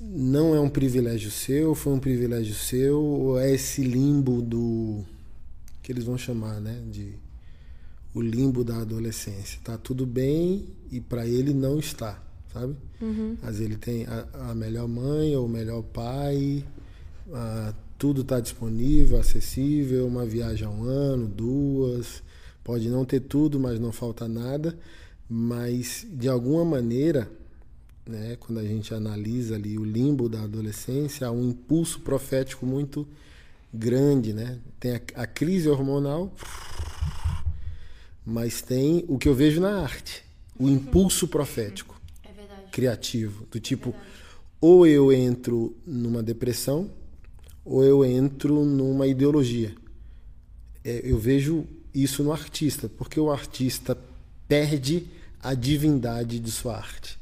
[0.00, 5.04] não é um privilégio seu, foi um privilégio seu, ou é esse limbo do
[5.82, 7.14] que eles vão chamar, né, de
[8.12, 9.60] o limbo da adolescência.
[9.62, 12.22] Tá tudo bem e para ele não está,
[12.54, 12.74] sabe?
[13.02, 13.36] Uhum.
[13.42, 16.64] Mas ele tem a, a, melhor mãe ou o melhor pai,
[17.32, 22.22] a, tudo está disponível, acessível, uma viagem a um ano, duas,
[22.62, 24.78] pode não ter tudo, mas não falta nada,
[25.28, 27.28] mas de alguma maneira
[28.06, 33.06] né, quando a gente analisa ali o limbo da adolescência, há um impulso profético muito
[33.72, 34.58] grande, né?
[34.78, 36.32] Tem a, a crise hormonal,
[38.24, 40.22] mas tem o que eu vejo na arte,
[40.58, 41.93] o impulso profético,
[42.74, 43.94] criativo, do tipo, é
[44.60, 46.90] ou eu entro numa depressão,
[47.64, 49.74] ou eu entro numa ideologia.
[50.82, 53.96] É, eu vejo isso no artista, porque o artista
[54.48, 55.06] perde
[55.42, 57.18] a divindade de sua arte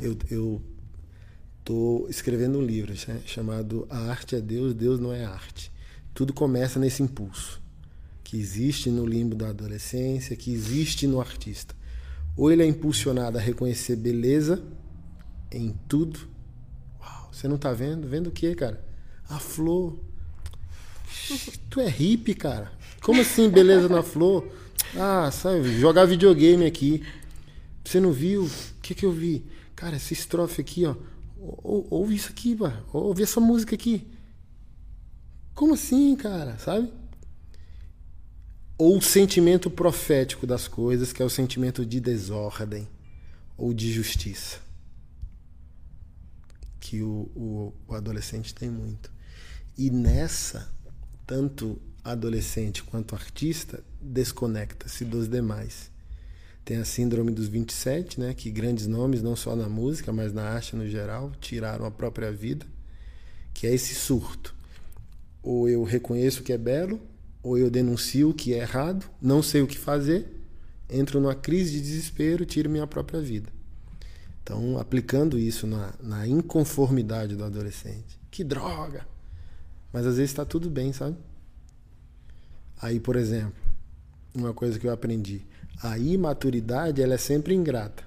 [0.00, 0.60] eu,
[1.64, 5.72] tô escrevendo um livro né, chamado A Arte é Deus, Deus não é arte.
[6.14, 7.60] Tudo começa nesse impulso
[8.22, 11.74] que existe no limbo da adolescência, que existe no artista.
[12.36, 14.62] Ou ele é impulsionado a reconhecer beleza
[15.50, 16.20] em tudo.
[17.00, 18.06] Uau, você não tá vendo?
[18.06, 18.84] Vendo o quê, cara?
[19.28, 19.98] A flor.
[21.70, 22.70] Tu é hippie, cara.
[23.00, 24.46] Como assim, beleza na flor?
[24.94, 27.02] Ah, sabe, jogar videogame aqui.
[27.84, 28.44] Você não viu?
[28.44, 29.44] O que, que eu vi?
[29.74, 30.94] Cara, essa estrofe aqui, ó.
[31.38, 32.82] Ou, ouve isso aqui, pá.
[32.92, 34.06] Ouve essa música aqui.
[35.54, 36.58] Como assim, cara?
[36.58, 36.92] Sabe?
[38.78, 42.86] Ou o sentimento profético das coisas, que é o sentimento de desordem
[43.56, 44.58] ou de justiça.
[46.78, 49.10] Que o, o, o adolescente tem muito.
[49.78, 50.70] E nessa,
[51.26, 55.90] tanto adolescente quanto artista desconecta-se dos demais.
[56.64, 60.42] Tem a síndrome dos 27, né, que grandes nomes, não só na música, mas na
[60.42, 62.66] arte no geral, tiraram a própria vida,
[63.54, 64.54] que é esse surto.
[65.42, 67.00] Ou eu reconheço que é belo,
[67.46, 70.26] ou eu denuncio que é errado, não sei o que fazer,
[70.90, 73.48] entro numa crise de desespero tiro minha própria vida.
[74.42, 78.18] Então, aplicando isso na, na inconformidade do adolescente.
[78.32, 79.06] Que droga!
[79.92, 81.16] Mas às vezes está tudo bem, sabe?
[82.82, 83.62] Aí, por exemplo,
[84.34, 85.46] uma coisa que eu aprendi
[85.80, 88.02] a imaturidade ela é sempre ingrata.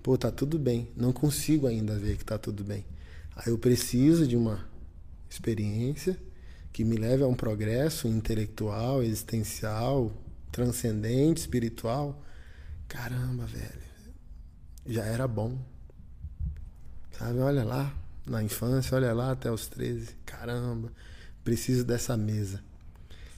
[0.00, 2.84] Pô, tá tudo bem, não consigo ainda ver que tá tudo bem.
[3.34, 4.64] Aí eu preciso de uma
[5.28, 6.16] experiência
[6.72, 10.12] que me leve a um progresso intelectual, existencial,
[10.50, 12.22] transcendente, espiritual.
[12.88, 13.82] Caramba, velho,
[14.86, 15.58] já era bom.
[17.12, 17.94] Sabe, olha lá,
[18.26, 20.14] na infância, olha lá até os 13.
[20.24, 20.92] Caramba,
[21.44, 22.62] preciso dessa mesa.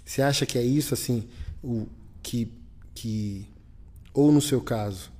[0.04, 1.28] Você acha que é isso assim,
[1.62, 1.86] o
[2.22, 2.52] que
[2.94, 3.48] que
[4.12, 5.10] ou no seu caso,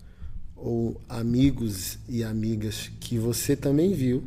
[0.55, 4.23] ou amigos e amigas que você também viu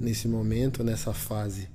[0.00, 1.68] nesse momento, nessa fase,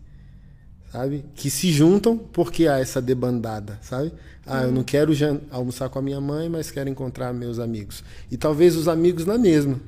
[0.91, 1.25] sabe?
[1.35, 4.11] Que se juntam porque há essa debandada, sabe?
[4.45, 5.13] Ah, eu não quero
[5.51, 8.03] almoçar com a minha mãe, mas quero encontrar meus amigos.
[8.31, 9.79] E talvez os amigos na mesma.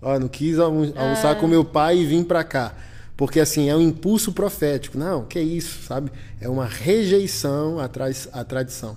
[0.00, 1.34] Ó, não quis almoçar é.
[1.34, 2.74] com meu pai e vim para cá.
[3.16, 4.96] Porque assim, é um impulso profético.
[4.96, 6.10] Não, que é isso, sabe?
[6.40, 8.96] É uma rejeição à, tra à tradição.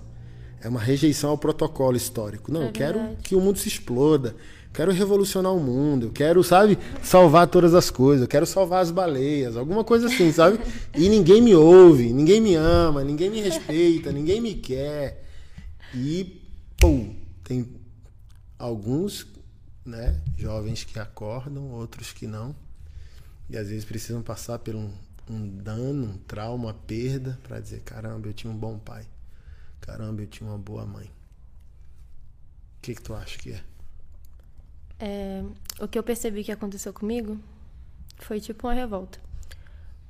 [0.62, 2.52] É uma rejeição ao protocolo histórico.
[2.52, 4.36] Não, é eu quero que o mundo se exploda.
[4.74, 6.08] Quero revolucionar o mundo.
[6.08, 8.24] Eu quero, sabe, salvar todas as coisas.
[8.24, 9.56] Eu quero salvar as baleias.
[9.56, 10.60] Alguma coisa assim, sabe?
[10.98, 15.24] E ninguém me ouve, ninguém me ama, ninguém me respeita, ninguém me quer.
[15.94, 16.42] E,
[16.78, 17.68] pum, tem
[18.58, 19.28] alguns,
[19.86, 22.56] né, jovens que acordam, outros que não.
[23.50, 24.92] E às vezes precisam passar por um,
[25.30, 29.06] um dano, um trauma, uma perda, para dizer: caramba, eu tinha um bom pai.
[29.82, 31.06] Caramba, eu tinha uma boa mãe.
[31.06, 33.62] O que, que tu acha que é?
[35.00, 35.44] É?
[35.80, 37.38] O que eu percebi que aconteceu comigo
[38.18, 39.20] foi tipo uma revolta.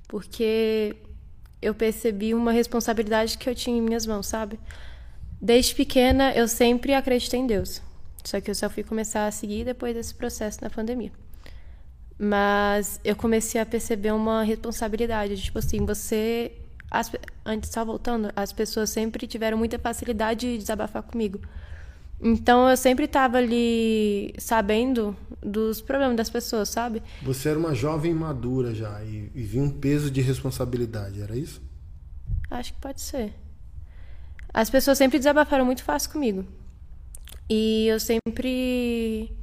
[0.08, 0.96] Porque
[1.62, 4.60] eu percebi uma responsabilidade que eu tinha em minhas mãos, sabe?
[5.42, 7.82] Desde pequena eu sempre acreditei em Deus.
[8.24, 11.12] Só que eu só fui começar a seguir depois desse processo na pandemia.
[12.18, 16.52] Mas eu comecei a perceber uma responsabilidade, tipo assim, você
[16.94, 17.12] as,
[17.44, 21.40] antes só voltando, as pessoas sempre tiveram muita facilidade de desabafar comigo.
[22.22, 27.04] Então eu sempre estava ali sabendo dos problemas das pessoas, sabe?
[27.22, 31.62] Você era uma jovem madura já e, e vinha um peso de responsabilidade, era isso?
[32.50, 33.34] Acho que pode ser.
[34.54, 36.46] As pessoas sempre desabafaram muito fácil comigo.
[37.50, 39.36] E eu sempre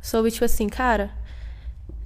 [0.00, 1.10] soube, tipo assim, cara,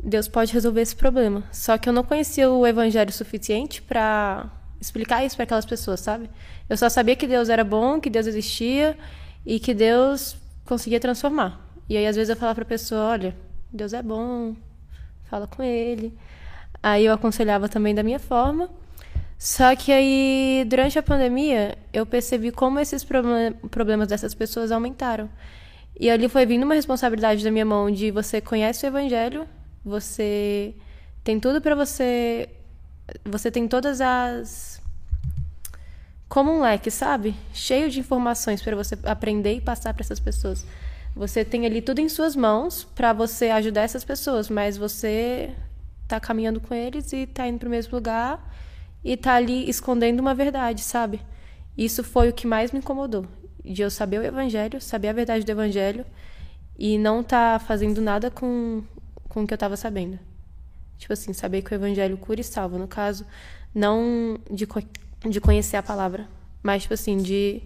[0.03, 1.45] Deus pode resolver esse problema.
[1.53, 4.51] Só que eu não conhecia o evangelho suficiente para
[4.81, 6.29] explicar isso para aquelas pessoas, sabe?
[6.69, 8.99] Eu só sabia que Deus era bom, que Deus existia
[9.45, 11.61] e que Deus conseguia transformar.
[11.89, 13.37] E aí às vezes eu falava para a pessoa, olha,
[13.73, 14.55] Deus é bom,
[15.25, 16.17] fala com ele.
[16.83, 18.71] Aí eu aconselhava também da minha forma.
[19.39, 25.29] Só que aí, durante a pandemia, eu percebi como esses problemas dessas pessoas aumentaram.
[25.99, 29.47] E ali foi vindo uma responsabilidade da minha mão de você conhece o evangelho,
[29.85, 30.75] você
[31.25, 32.49] tem tudo para você
[33.25, 34.81] você tem todas as
[36.33, 37.35] como um leque, sabe?
[37.53, 40.65] Cheio de informações para você aprender e passar para essas pessoas.
[41.15, 45.55] Você tem ali tudo em suas mãos para você ajudar essas pessoas, mas você
[46.09, 48.51] tá caminhando com eles e tá indo para o mesmo lugar
[49.05, 51.21] e tá ali escondendo uma verdade, sabe?
[51.77, 53.27] Isso foi o que mais me incomodou.
[53.63, 56.07] De eu saber o evangelho, saber a verdade do evangelho
[56.79, 58.83] e não tá fazendo nada com,
[59.29, 60.19] com o que eu tava sabendo.
[60.97, 62.79] Tipo assim, saber que o evangelho cura e salva.
[62.79, 63.27] No caso,
[63.75, 64.67] não de,
[65.29, 66.29] de conhecer a palavra,
[66.63, 67.63] mas, tipo assim, de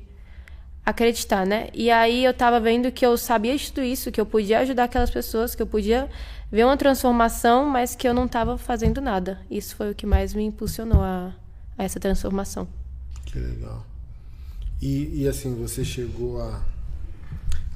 [0.84, 1.68] acreditar, né?
[1.74, 5.10] E aí eu tava vendo que eu sabia tudo isso, que eu podia ajudar aquelas
[5.10, 6.08] pessoas, que eu podia
[6.50, 9.40] ver uma transformação, mas que eu não tava fazendo nada.
[9.50, 11.34] Isso foi o que mais me impulsionou a,
[11.76, 12.68] a essa transformação.
[13.24, 13.84] Que legal.
[14.80, 16.62] E, e assim, você chegou a,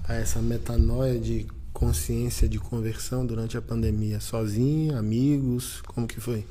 [0.05, 6.45] a essa metanoia de consciência de conversão durante a pandemia sozinha, amigos, como que foi?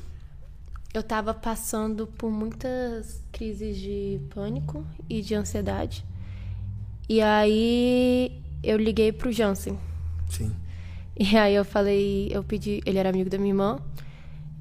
[0.92, 6.04] Eu estava passando por muitas crises de pânico e de ansiedade.
[7.08, 9.78] E aí eu liguei pro Jansen.
[10.30, 10.52] Sim.
[11.16, 13.80] E aí eu falei, eu pedi, ele era amigo da minha irmã.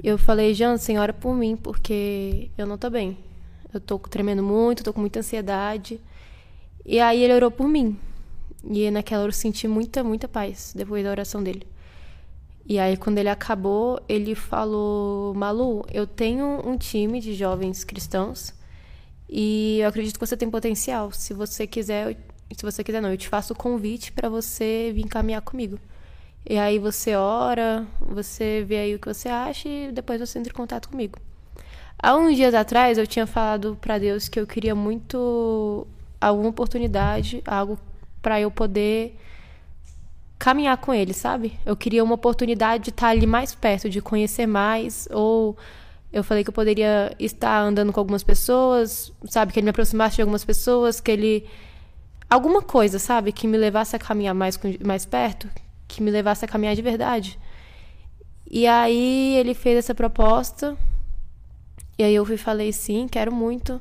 [0.03, 3.17] Eu falei, Jansen, ora por mim, porque eu não tô bem.
[3.73, 6.01] Eu tô tremendo muito, tô com muita ansiedade.
[6.85, 7.99] E aí ele orou por mim.
[8.65, 11.67] E naquela hora eu senti muita, muita paz depois da oração dele.
[12.69, 18.53] E aí quando ele acabou, ele falou: "Malu, eu tenho um time de jovens cristãos
[19.29, 21.11] e eu acredito que você tem potencial.
[21.13, 22.17] Se você quiser,
[22.55, 25.79] se você quiser não, eu te faço o convite para você vir caminhar comigo.
[26.49, 30.53] E aí você ora, você vê aí o que você acha e depois você entra
[30.53, 31.19] em contato comigo.
[31.99, 35.87] Há uns dias atrás eu tinha falado para Deus que eu queria muito
[36.21, 37.79] alguma oportunidade, algo
[38.23, 39.19] para eu poder
[40.39, 41.59] caminhar com ele, sabe?
[41.67, 45.57] Eu queria uma oportunidade de estar ali mais perto, de conhecer mais, ou
[46.13, 50.17] eu falei que eu poderia estar andando com algumas pessoas, sabe, que ele me aproximasse
[50.17, 51.47] de algumas pessoas, que ele
[52.31, 55.49] alguma coisa, sabe, que me levasse a caminhar mais, mais perto,
[55.89, 57.39] que me levasse a caminhar de verdade.
[58.51, 60.77] E aí ele fez essa proposta,
[61.99, 63.81] e aí eu fui falei sim, quero muito.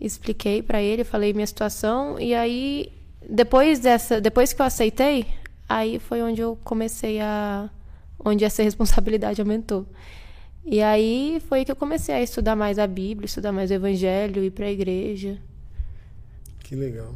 [0.00, 2.92] Expliquei para ele, falei minha situação, e aí
[3.28, 5.26] depois dessa, depois que eu aceitei,
[5.70, 7.70] aí foi onde eu comecei a
[8.18, 9.86] onde essa responsabilidade aumentou.
[10.64, 14.42] E aí foi que eu comecei a estudar mais a Bíblia, estudar mais o Evangelho,
[14.42, 15.38] ir para a igreja.
[16.58, 17.14] Que legal.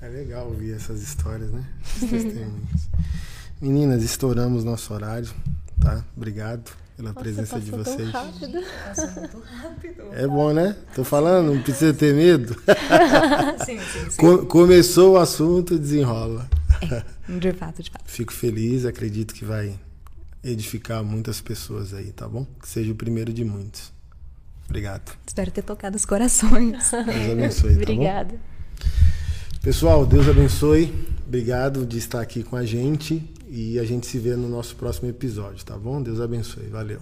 [0.00, 1.64] É legal ouvir essas histórias, né?
[1.96, 2.88] Esses testemunhos.
[3.60, 5.30] Meninas, estouramos nosso horário,
[5.80, 6.04] tá?
[6.16, 8.12] Obrigado pela Nossa, presença de vocês.
[8.12, 8.52] Tão rápido.
[8.52, 10.02] muito rápido.
[10.12, 10.76] É bom, né?
[10.94, 12.54] Tô falando, não precisa ter medo.
[13.64, 14.44] sim, sim, sim.
[14.46, 16.48] começou o assunto, desenrola.
[16.80, 17.04] É,
[17.38, 18.04] de fato, de fato.
[18.06, 19.78] Fico feliz, acredito que vai
[20.42, 22.46] edificar muitas pessoas aí, tá bom?
[22.60, 23.92] Que seja o primeiro de muitos.
[24.68, 25.12] Obrigado.
[25.26, 26.90] Espero ter tocado os corações.
[26.90, 28.40] Deus abençoe, tá Obrigada.
[29.62, 30.92] Pessoal, Deus abençoe.
[31.26, 35.08] Obrigado de estar aqui com a gente e a gente se vê no nosso próximo
[35.08, 36.02] episódio, tá bom?
[36.02, 36.66] Deus abençoe.
[36.68, 37.00] Valeu.